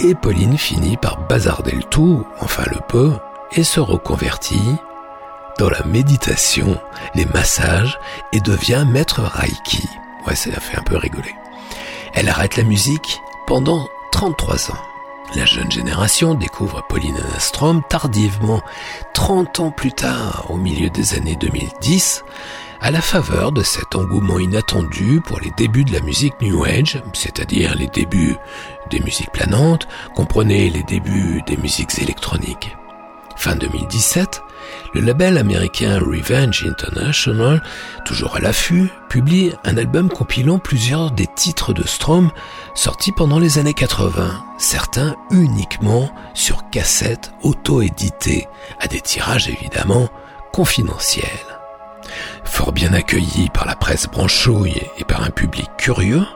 [0.00, 3.12] et Pauline finit par bazarder le tout, enfin le peu,
[3.52, 4.76] et se reconvertit
[5.58, 6.78] dans la méditation,
[7.14, 7.98] les massages,
[8.32, 9.88] et devient maître Reiki.
[10.26, 11.34] Ouais, ça a fait un peu rigoler.
[12.14, 14.82] Elle arrête la musique pendant 33 ans.
[15.34, 18.62] La jeune génération découvre Pauline Anastrom tardivement,
[19.12, 22.24] 30 ans plus tard, au milieu des années 2010,
[22.80, 27.02] à la faveur de cet engouement inattendu pour les débuts de la musique New Age,
[27.12, 28.36] c'est-à-dire les débuts
[28.90, 32.77] des musiques planantes, comprenez les débuts des musiques électroniques.
[33.38, 34.42] Fin 2017,
[34.94, 37.62] le label américain Revenge International,
[38.04, 42.32] toujours à l'affût, publie un album compilant plusieurs des titres de Strom
[42.74, 48.48] sortis pendant les années 80, certains uniquement sur cassette auto-éditées,
[48.80, 50.08] à des tirages évidemment
[50.52, 51.24] confidentiels.
[52.42, 56.26] Fort bien accueilli par la presse branchouille et par un public curieux,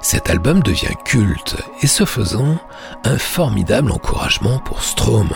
[0.00, 2.56] cet album devient culte et ce faisant,
[3.04, 5.30] un formidable encouragement pour Strom,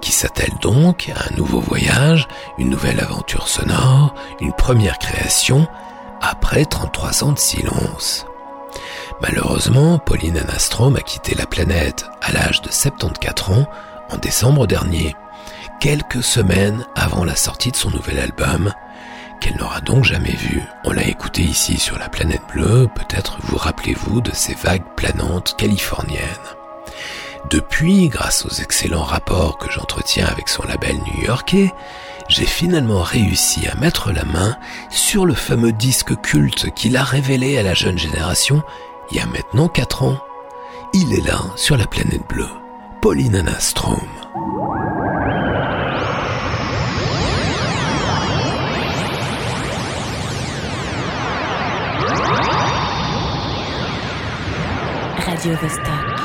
[0.00, 2.28] qui s'attelle donc à un nouveau voyage,
[2.58, 5.66] une nouvelle aventure sonore, une première création,
[6.20, 8.26] après 33 ans de silence.
[9.20, 13.66] Malheureusement, Pauline Anastrom a quitté la planète à l'âge de 74 ans
[14.10, 15.16] en décembre dernier,
[15.80, 18.72] quelques semaines avant la sortie de son nouvel album,
[19.40, 20.62] qu'elle n'aura donc jamais vu.
[20.84, 25.54] On l'a écouté ici sur la planète bleue, peut-être vous rappelez-vous de ces vagues planantes
[25.56, 26.20] californiennes.
[27.50, 31.72] Depuis, grâce aux excellents rapports que j'entretiens avec son label new-yorkais,
[32.28, 34.56] j'ai finalement réussi à mettre la main
[34.90, 38.62] sur le fameux disque culte qu'il a révélé à la jeune génération
[39.10, 40.18] il y a maintenant 4 ans.
[40.92, 42.48] Il est là, sur la planète bleue.
[43.00, 44.00] Pauline Anastrom.
[55.36, 56.15] Radio Vesta.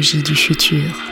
[0.00, 1.09] L'archéologie du futur.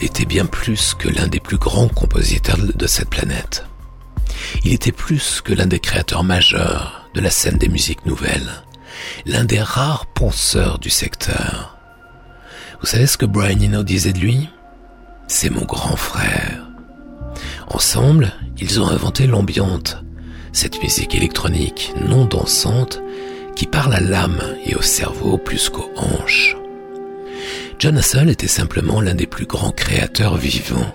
[0.00, 3.66] Était bien plus que l'un des plus grands compositeurs de cette planète.
[4.64, 8.64] Il était plus que l'un des créateurs majeurs de la scène des musiques nouvelles,
[9.26, 11.78] l'un des rares penseurs du secteur.
[12.80, 14.48] Vous savez ce que Brian Eno disait de lui?
[15.28, 16.68] C'est mon grand frère.
[17.68, 20.02] Ensemble, ils ont inventé l'ambiante,
[20.52, 23.00] cette musique électronique non dansante
[23.54, 26.57] qui parle à l'âme et au cerveau plus qu'aux hanches.
[27.78, 30.92] John Hassel était simplement l'un des plus grands créateurs vivants.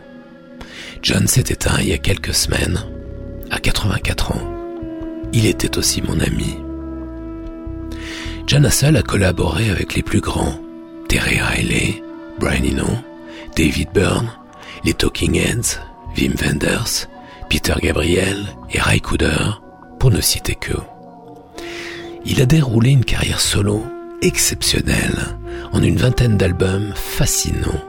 [1.02, 2.86] John s'est éteint il y a quelques semaines,
[3.52, 4.42] à 84 ans.
[5.32, 6.58] Il était aussi mon ami.
[8.48, 10.60] John Hassel a collaboré avec les plus grands,
[11.08, 12.04] Terry Riley,
[12.38, 12.90] Brian Eno,
[13.56, 14.34] David Byrne,
[14.84, 15.80] les Talking Heads,
[16.18, 17.08] Wim Wenders,
[17.50, 19.62] Peter Gabriel et Ray Cooder,
[20.00, 20.74] pour ne citer que.
[22.26, 23.86] Il a déroulé une carrière solo
[24.24, 25.38] exceptionnelle
[25.74, 27.84] en une vingtaine d'albums fascinants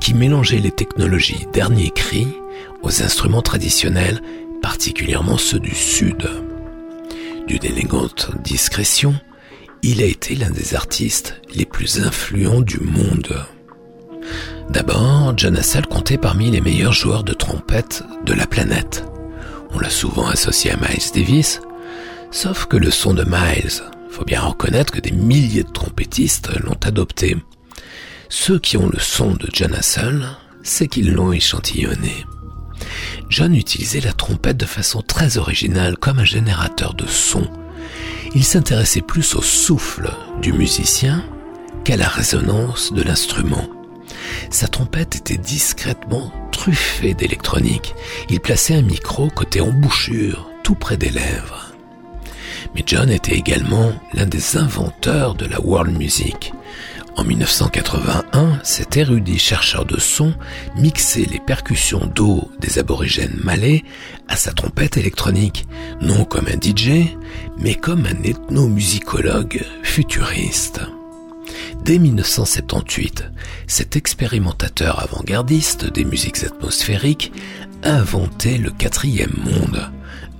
[0.00, 2.28] qui mélangeaient les technologies dernier cri
[2.82, 4.20] aux instruments traditionnels,
[4.60, 6.28] particulièrement ceux du Sud.
[7.46, 9.14] D'une élégante discrétion,
[9.82, 13.44] il a été l'un des artistes les plus influents du monde.
[14.70, 19.04] D'abord, John Hassel comptait parmi les meilleurs joueurs de trompette de la planète.
[19.70, 21.60] On l'a souvent associé à Miles Davis,
[22.30, 26.78] sauf que le son de Miles faut bien reconnaître que des milliers de trompettistes l'ont
[26.84, 27.36] adopté.
[28.28, 30.28] Ceux qui ont le son de John Hassel,
[30.62, 32.26] c'est qu'ils l'ont échantillonné.
[33.30, 37.50] John utilisait la trompette de façon très originale comme un générateur de son.
[38.34, 40.10] Il s'intéressait plus au souffle
[40.42, 41.24] du musicien
[41.84, 43.66] qu'à la résonance de l'instrument.
[44.50, 47.94] Sa trompette était discrètement truffée d'électronique.
[48.28, 51.71] Il plaçait un micro côté embouchure, tout près des lèvres.
[52.74, 56.52] Mais John était également l'un des inventeurs de la world music.
[57.16, 60.32] En 1981, cet érudit chercheur de son
[60.76, 63.84] mixait les percussions d'eau des aborigènes malais
[64.28, 65.66] à sa trompette électronique,
[66.00, 67.14] non comme un DJ,
[67.58, 70.80] mais comme un ethnomusicologue futuriste.
[71.84, 73.24] Dès 1978,
[73.66, 77.32] cet expérimentateur avant-gardiste des musiques atmosphériques
[77.82, 79.90] inventait le quatrième monde,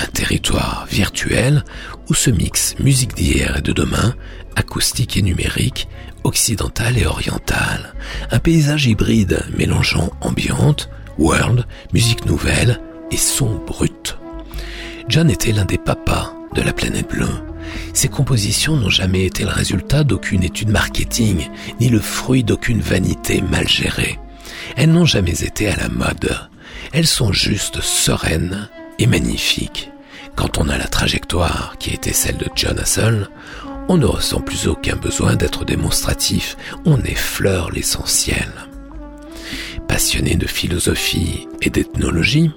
[0.03, 1.65] un territoire virtuel
[2.09, 4.15] où se mixent musique d'hier et de demain,
[4.57, 5.89] acoustique et numérique,
[6.25, 7.95] occidentale et orientale.
[8.31, 10.89] Un paysage hybride mélangeant ambiante,
[11.19, 12.81] world, musique nouvelle
[13.11, 14.19] et son brut.
[15.09, 17.29] John était l'un des papas de la planète bleue.
[17.95, 21.49] Ses compositions n'ont jamais été le résultat d'aucune étude marketing,
[21.81, 24.19] ni le fruit d'aucune vanité mal gérée.
[24.77, 26.37] Elles n'ont jamais été à la mode.
[26.93, 28.69] Elles sont juste sereines
[28.99, 29.92] et magnifiques.
[30.37, 33.29] Quand on a la trajectoire qui était celle de John Hassel,
[33.89, 38.49] on ne ressent plus aucun besoin d'être démonstratif, on effleure l'essentiel.
[39.89, 42.51] Passionné de philosophie et d'ethnologie,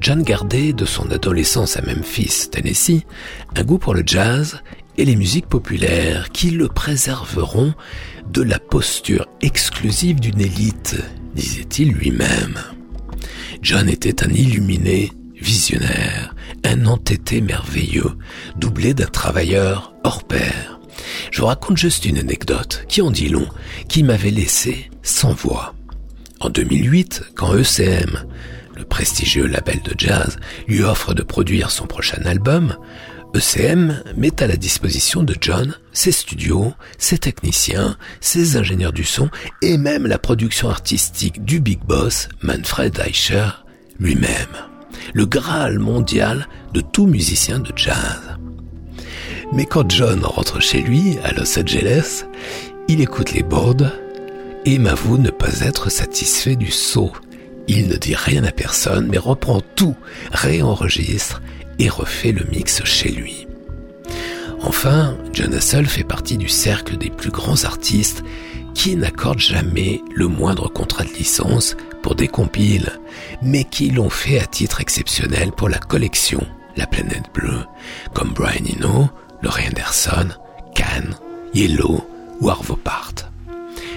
[0.00, 3.04] John gardait de son adolescence à Memphis, Tennessee,
[3.54, 4.60] un goût pour le jazz
[4.96, 7.74] et les musiques populaires qui le préserveront
[8.32, 10.96] de la posture exclusive d'une élite,
[11.34, 12.58] disait-il lui-même.
[13.62, 16.34] John était un illuminé visionnaire,
[16.64, 18.12] un entêté merveilleux,
[18.56, 20.80] doublé d'un travailleur hors pair.
[21.30, 23.46] Je vous raconte juste une anecdote qui en dit long,
[23.88, 25.74] qui m'avait laissé sans voix.
[26.40, 28.24] En 2008, quand ECM,
[28.76, 32.76] le prestigieux label de jazz, lui offre de produire son prochain album,
[33.34, 39.30] ECM met à la disposition de John ses studios, ses techniciens, ses ingénieurs du son
[39.62, 43.48] et même la production artistique du big boss Manfred Eicher
[43.98, 44.69] lui-même
[45.14, 48.20] le Graal mondial de tout musicien de jazz.
[49.52, 52.24] Mais quand John rentre chez lui, à Los Angeles,
[52.88, 53.90] il écoute les boards
[54.64, 57.12] et m'avoue ne pas être satisfait du saut.
[57.66, 59.96] Il ne dit rien à personne, mais reprend tout,
[60.32, 61.40] réenregistre
[61.78, 63.46] et refait le mix chez lui.
[64.62, 68.22] Enfin, John Hassel fait partie du cercle des plus grands artistes
[68.74, 72.92] qui n'accordent jamais le moindre contrat de licence pour des compiles,
[73.42, 76.46] mais qui l'ont fait à titre exceptionnel pour la collection
[76.76, 77.64] La Planète Bleue,
[78.14, 79.08] comme Brian Eno,
[79.42, 80.28] Laurie Anderson,
[80.74, 81.16] Cannes,
[81.54, 82.06] Yellow
[82.40, 83.14] ou Arvo Part.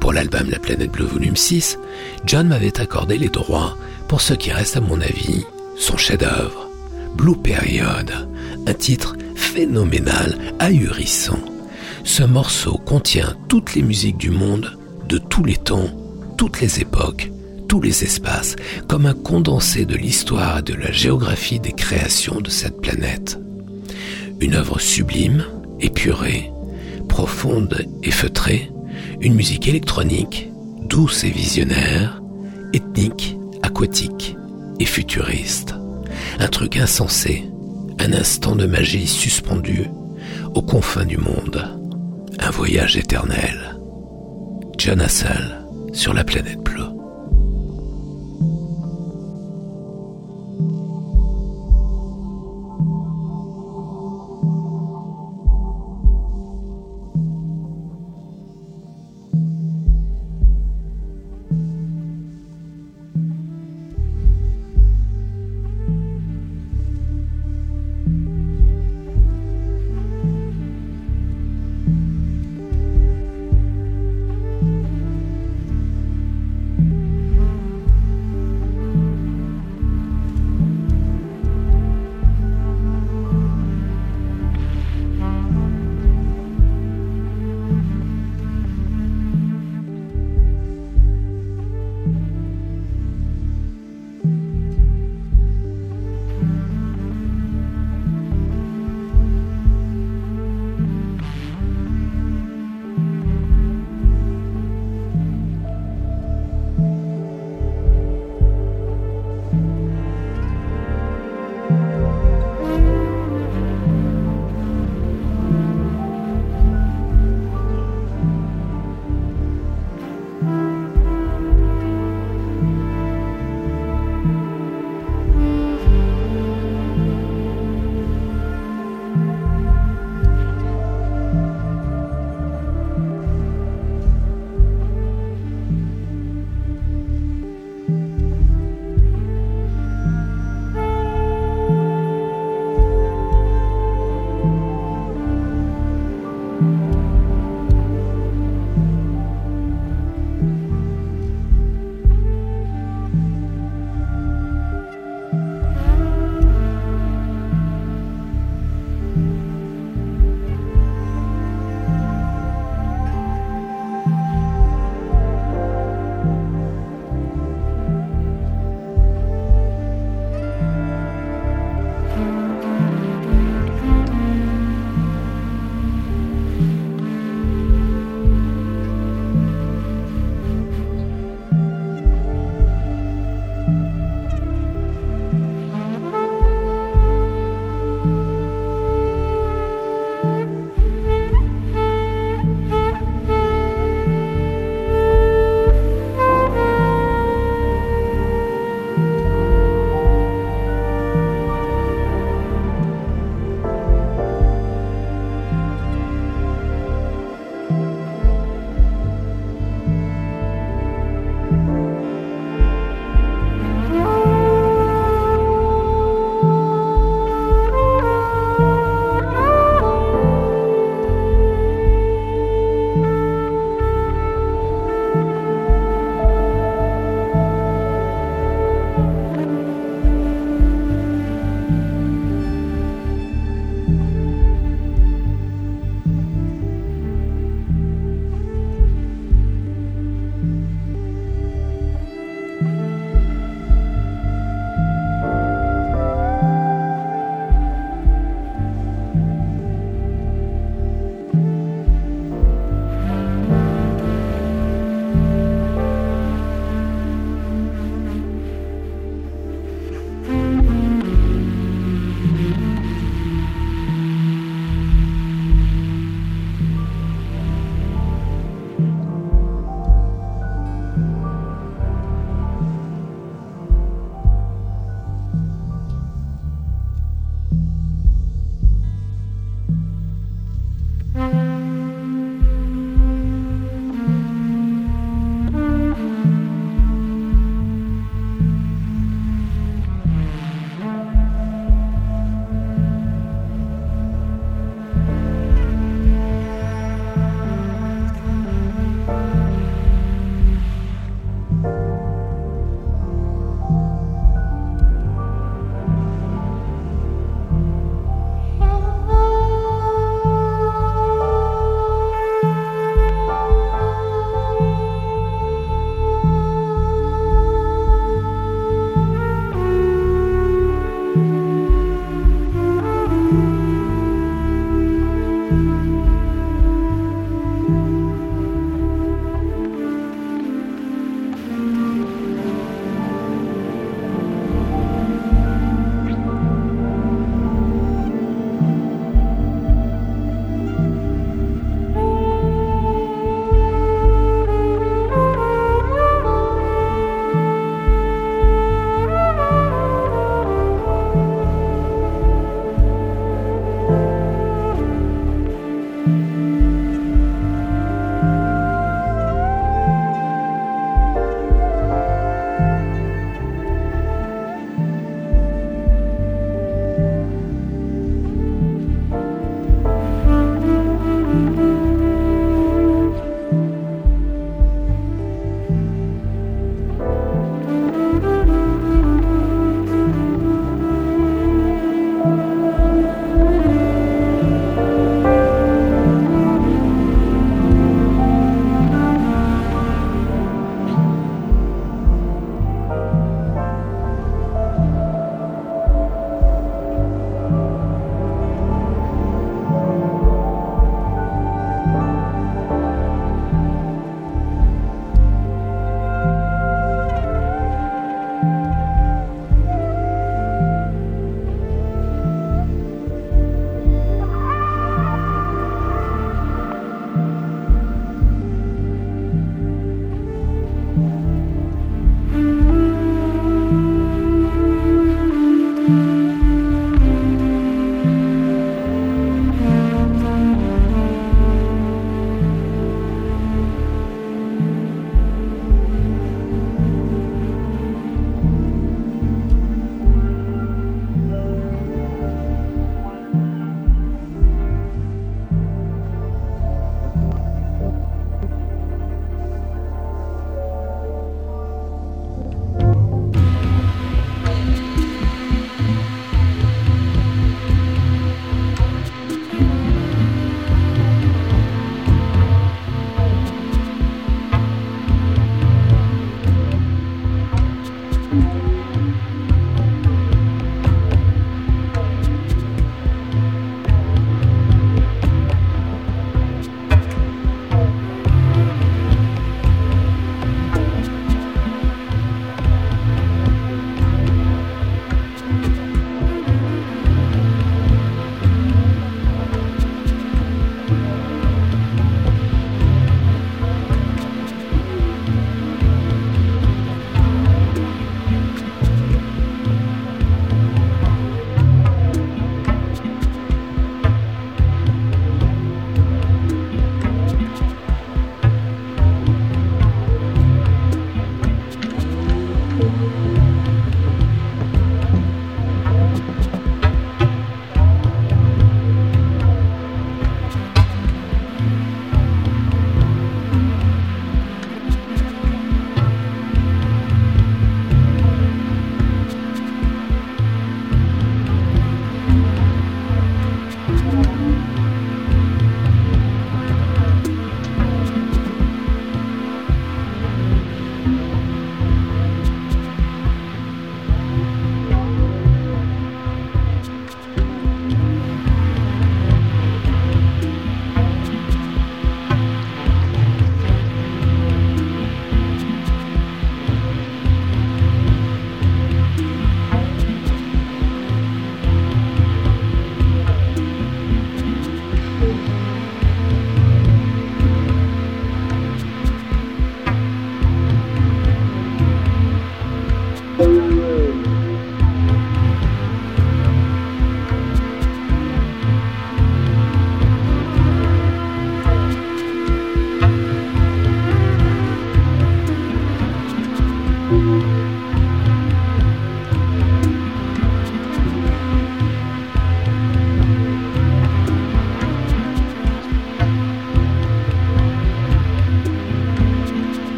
[0.00, 1.78] Pour l'album La Planète Bleue volume 6,
[2.26, 3.76] John m'avait accordé les droits
[4.08, 5.44] pour ce qui reste à mon avis
[5.76, 6.68] son chef-d'œuvre,
[7.16, 8.10] Blue Period,
[8.66, 11.38] un titre phénoménal, ahurissant.
[12.04, 14.78] Ce morceau contient toutes les musiques du monde,
[15.08, 15.90] de tous les temps,
[16.36, 17.30] toutes les époques,
[17.80, 18.56] les espaces,
[18.88, 23.38] comme un condensé de l'histoire et de la géographie des créations de cette planète.
[24.40, 25.44] Une œuvre sublime,
[25.80, 26.50] épurée,
[27.08, 28.70] profonde et feutrée,
[29.20, 30.50] une musique électronique,
[30.82, 32.20] douce et visionnaire,
[32.72, 34.36] ethnique, aquatique
[34.80, 35.74] et futuriste.
[36.38, 37.44] Un truc insensé,
[37.98, 39.84] un instant de magie suspendu
[40.54, 41.68] aux confins du monde.
[42.38, 43.78] Un voyage éternel.
[44.76, 46.93] John Hassel sur la planète bleue.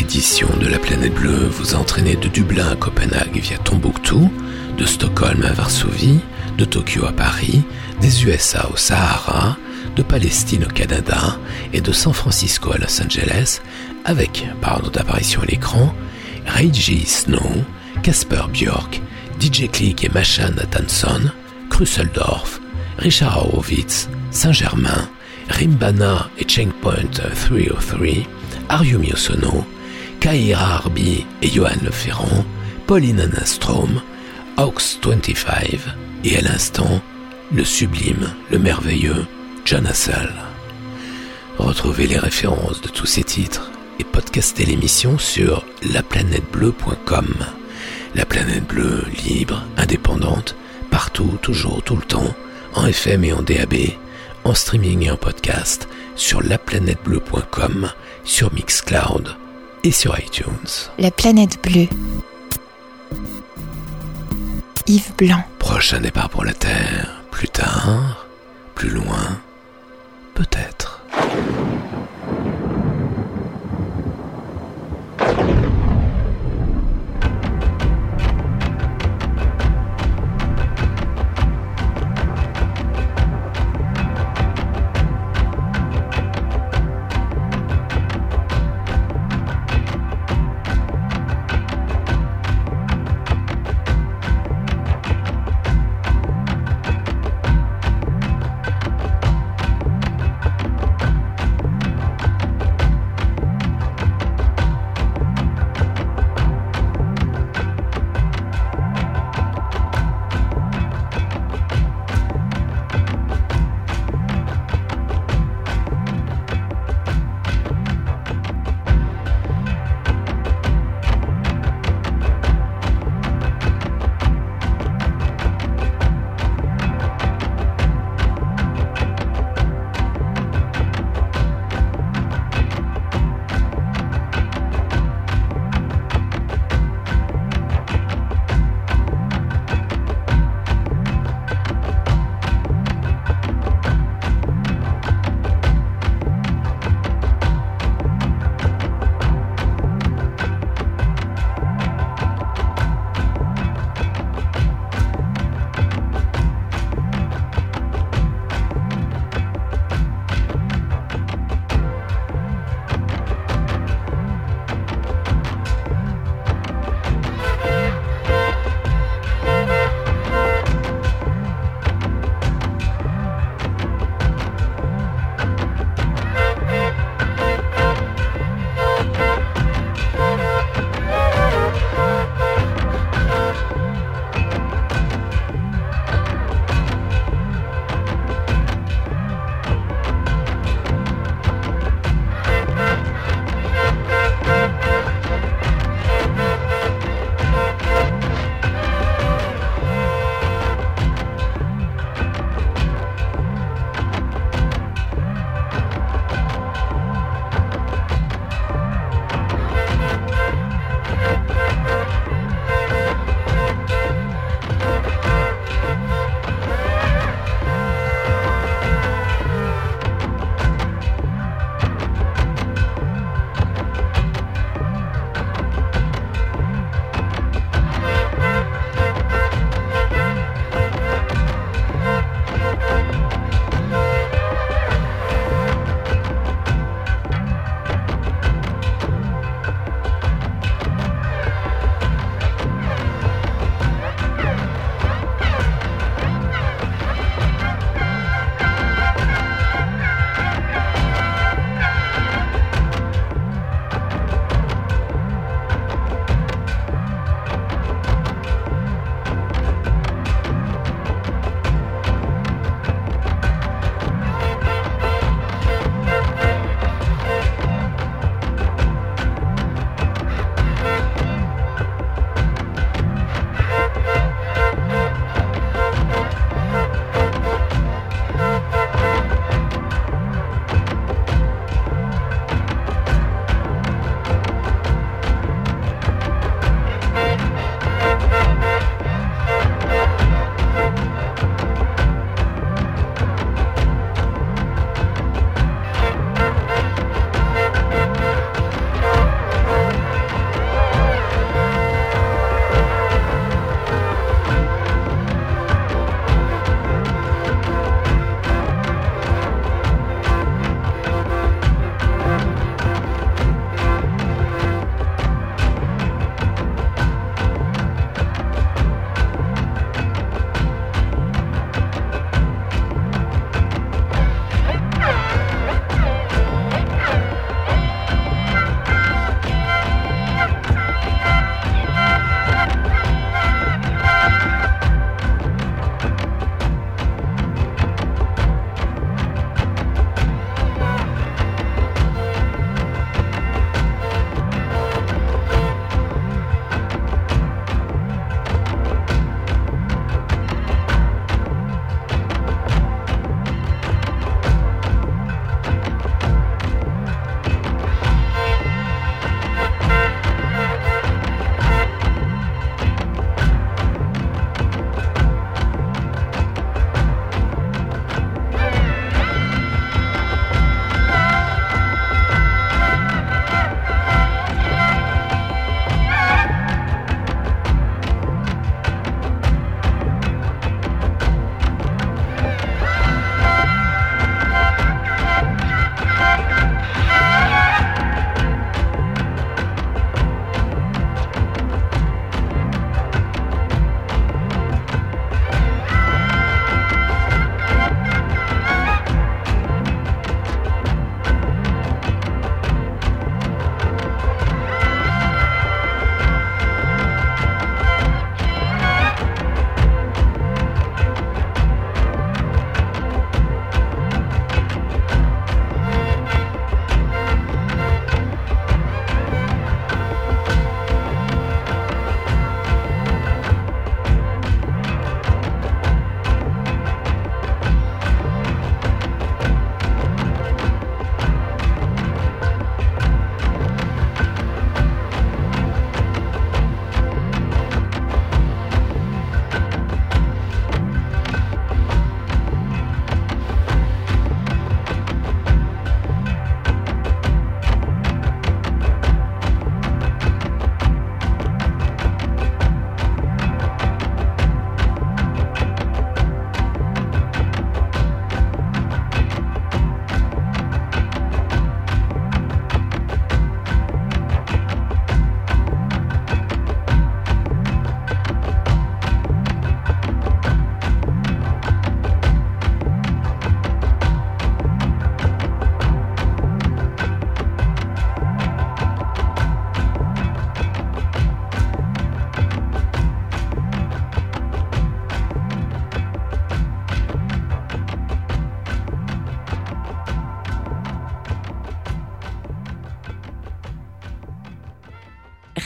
[0.00, 4.32] Édition de la planète bleue vous entraînez de Dublin à Copenhague via Tombouctou,
[4.78, 6.20] de Stockholm à Varsovie,
[6.56, 7.62] de Tokyo à Paris,
[8.00, 9.58] des USA au Sahara,
[9.96, 11.38] de Palestine au Canada
[11.74, 13.60] et de San Francisco à Los Angeles
[14.06, 15.94] avec, par ordre d'apparition à l'écran,
[16.46, 17.62] Reggie Snow,
[18.02, 19.02] Casper Björk,
[19.38, 21.30] DJ Click et Machan Nathanson,
[21.68, 22.58] Krusseldorf,
[22.98, 25.10] Richard Horowitz, Saint-Germain,
[25.50, 28.26] Rimbana et Checkpoint 303,
[28.70, 29.66] Ariumi Osono,
[30.20, 32.44] Kaira Arbi et Johan Leferrand,
[32.86, 34.02] Pauline Anastrom,
[34.58, 35.34] Aux 25
[36.24, 37.00] et à l'instant,
[37.50, 39.26] le sublime, le merveilleux
[39.64, 40.30] John Hassel.
[41.56, 47.34] Retrouvez les références de tous ces titres et podcastez l'émission sur laplanètebleu.com.
[48.14, 50.54] La planète bleue, libre, indépendante,
[50.90, 52.34] partout, toujours, tout le temps,
[52.74, 53.74] en FM et en DAB,
[54.44, 57.90] en streaming et en podcast, sur laplanètebleu.com,
[58.24, 59.39] sur Mixcloud
[59.84, 60.90] et sur iTunes.
[60.98, 61.88] La planète bleue.
[64.86, 65.44] Yves Blanc.
[65.58, 68.26] Prochain départ pour la Terre, plus tard,
[68.74, 69.40] plus loin,
[70.34, 71.02] peut-être.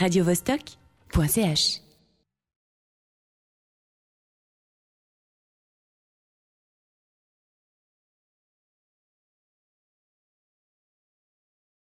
[0.05, 1.84] radiovostok.ch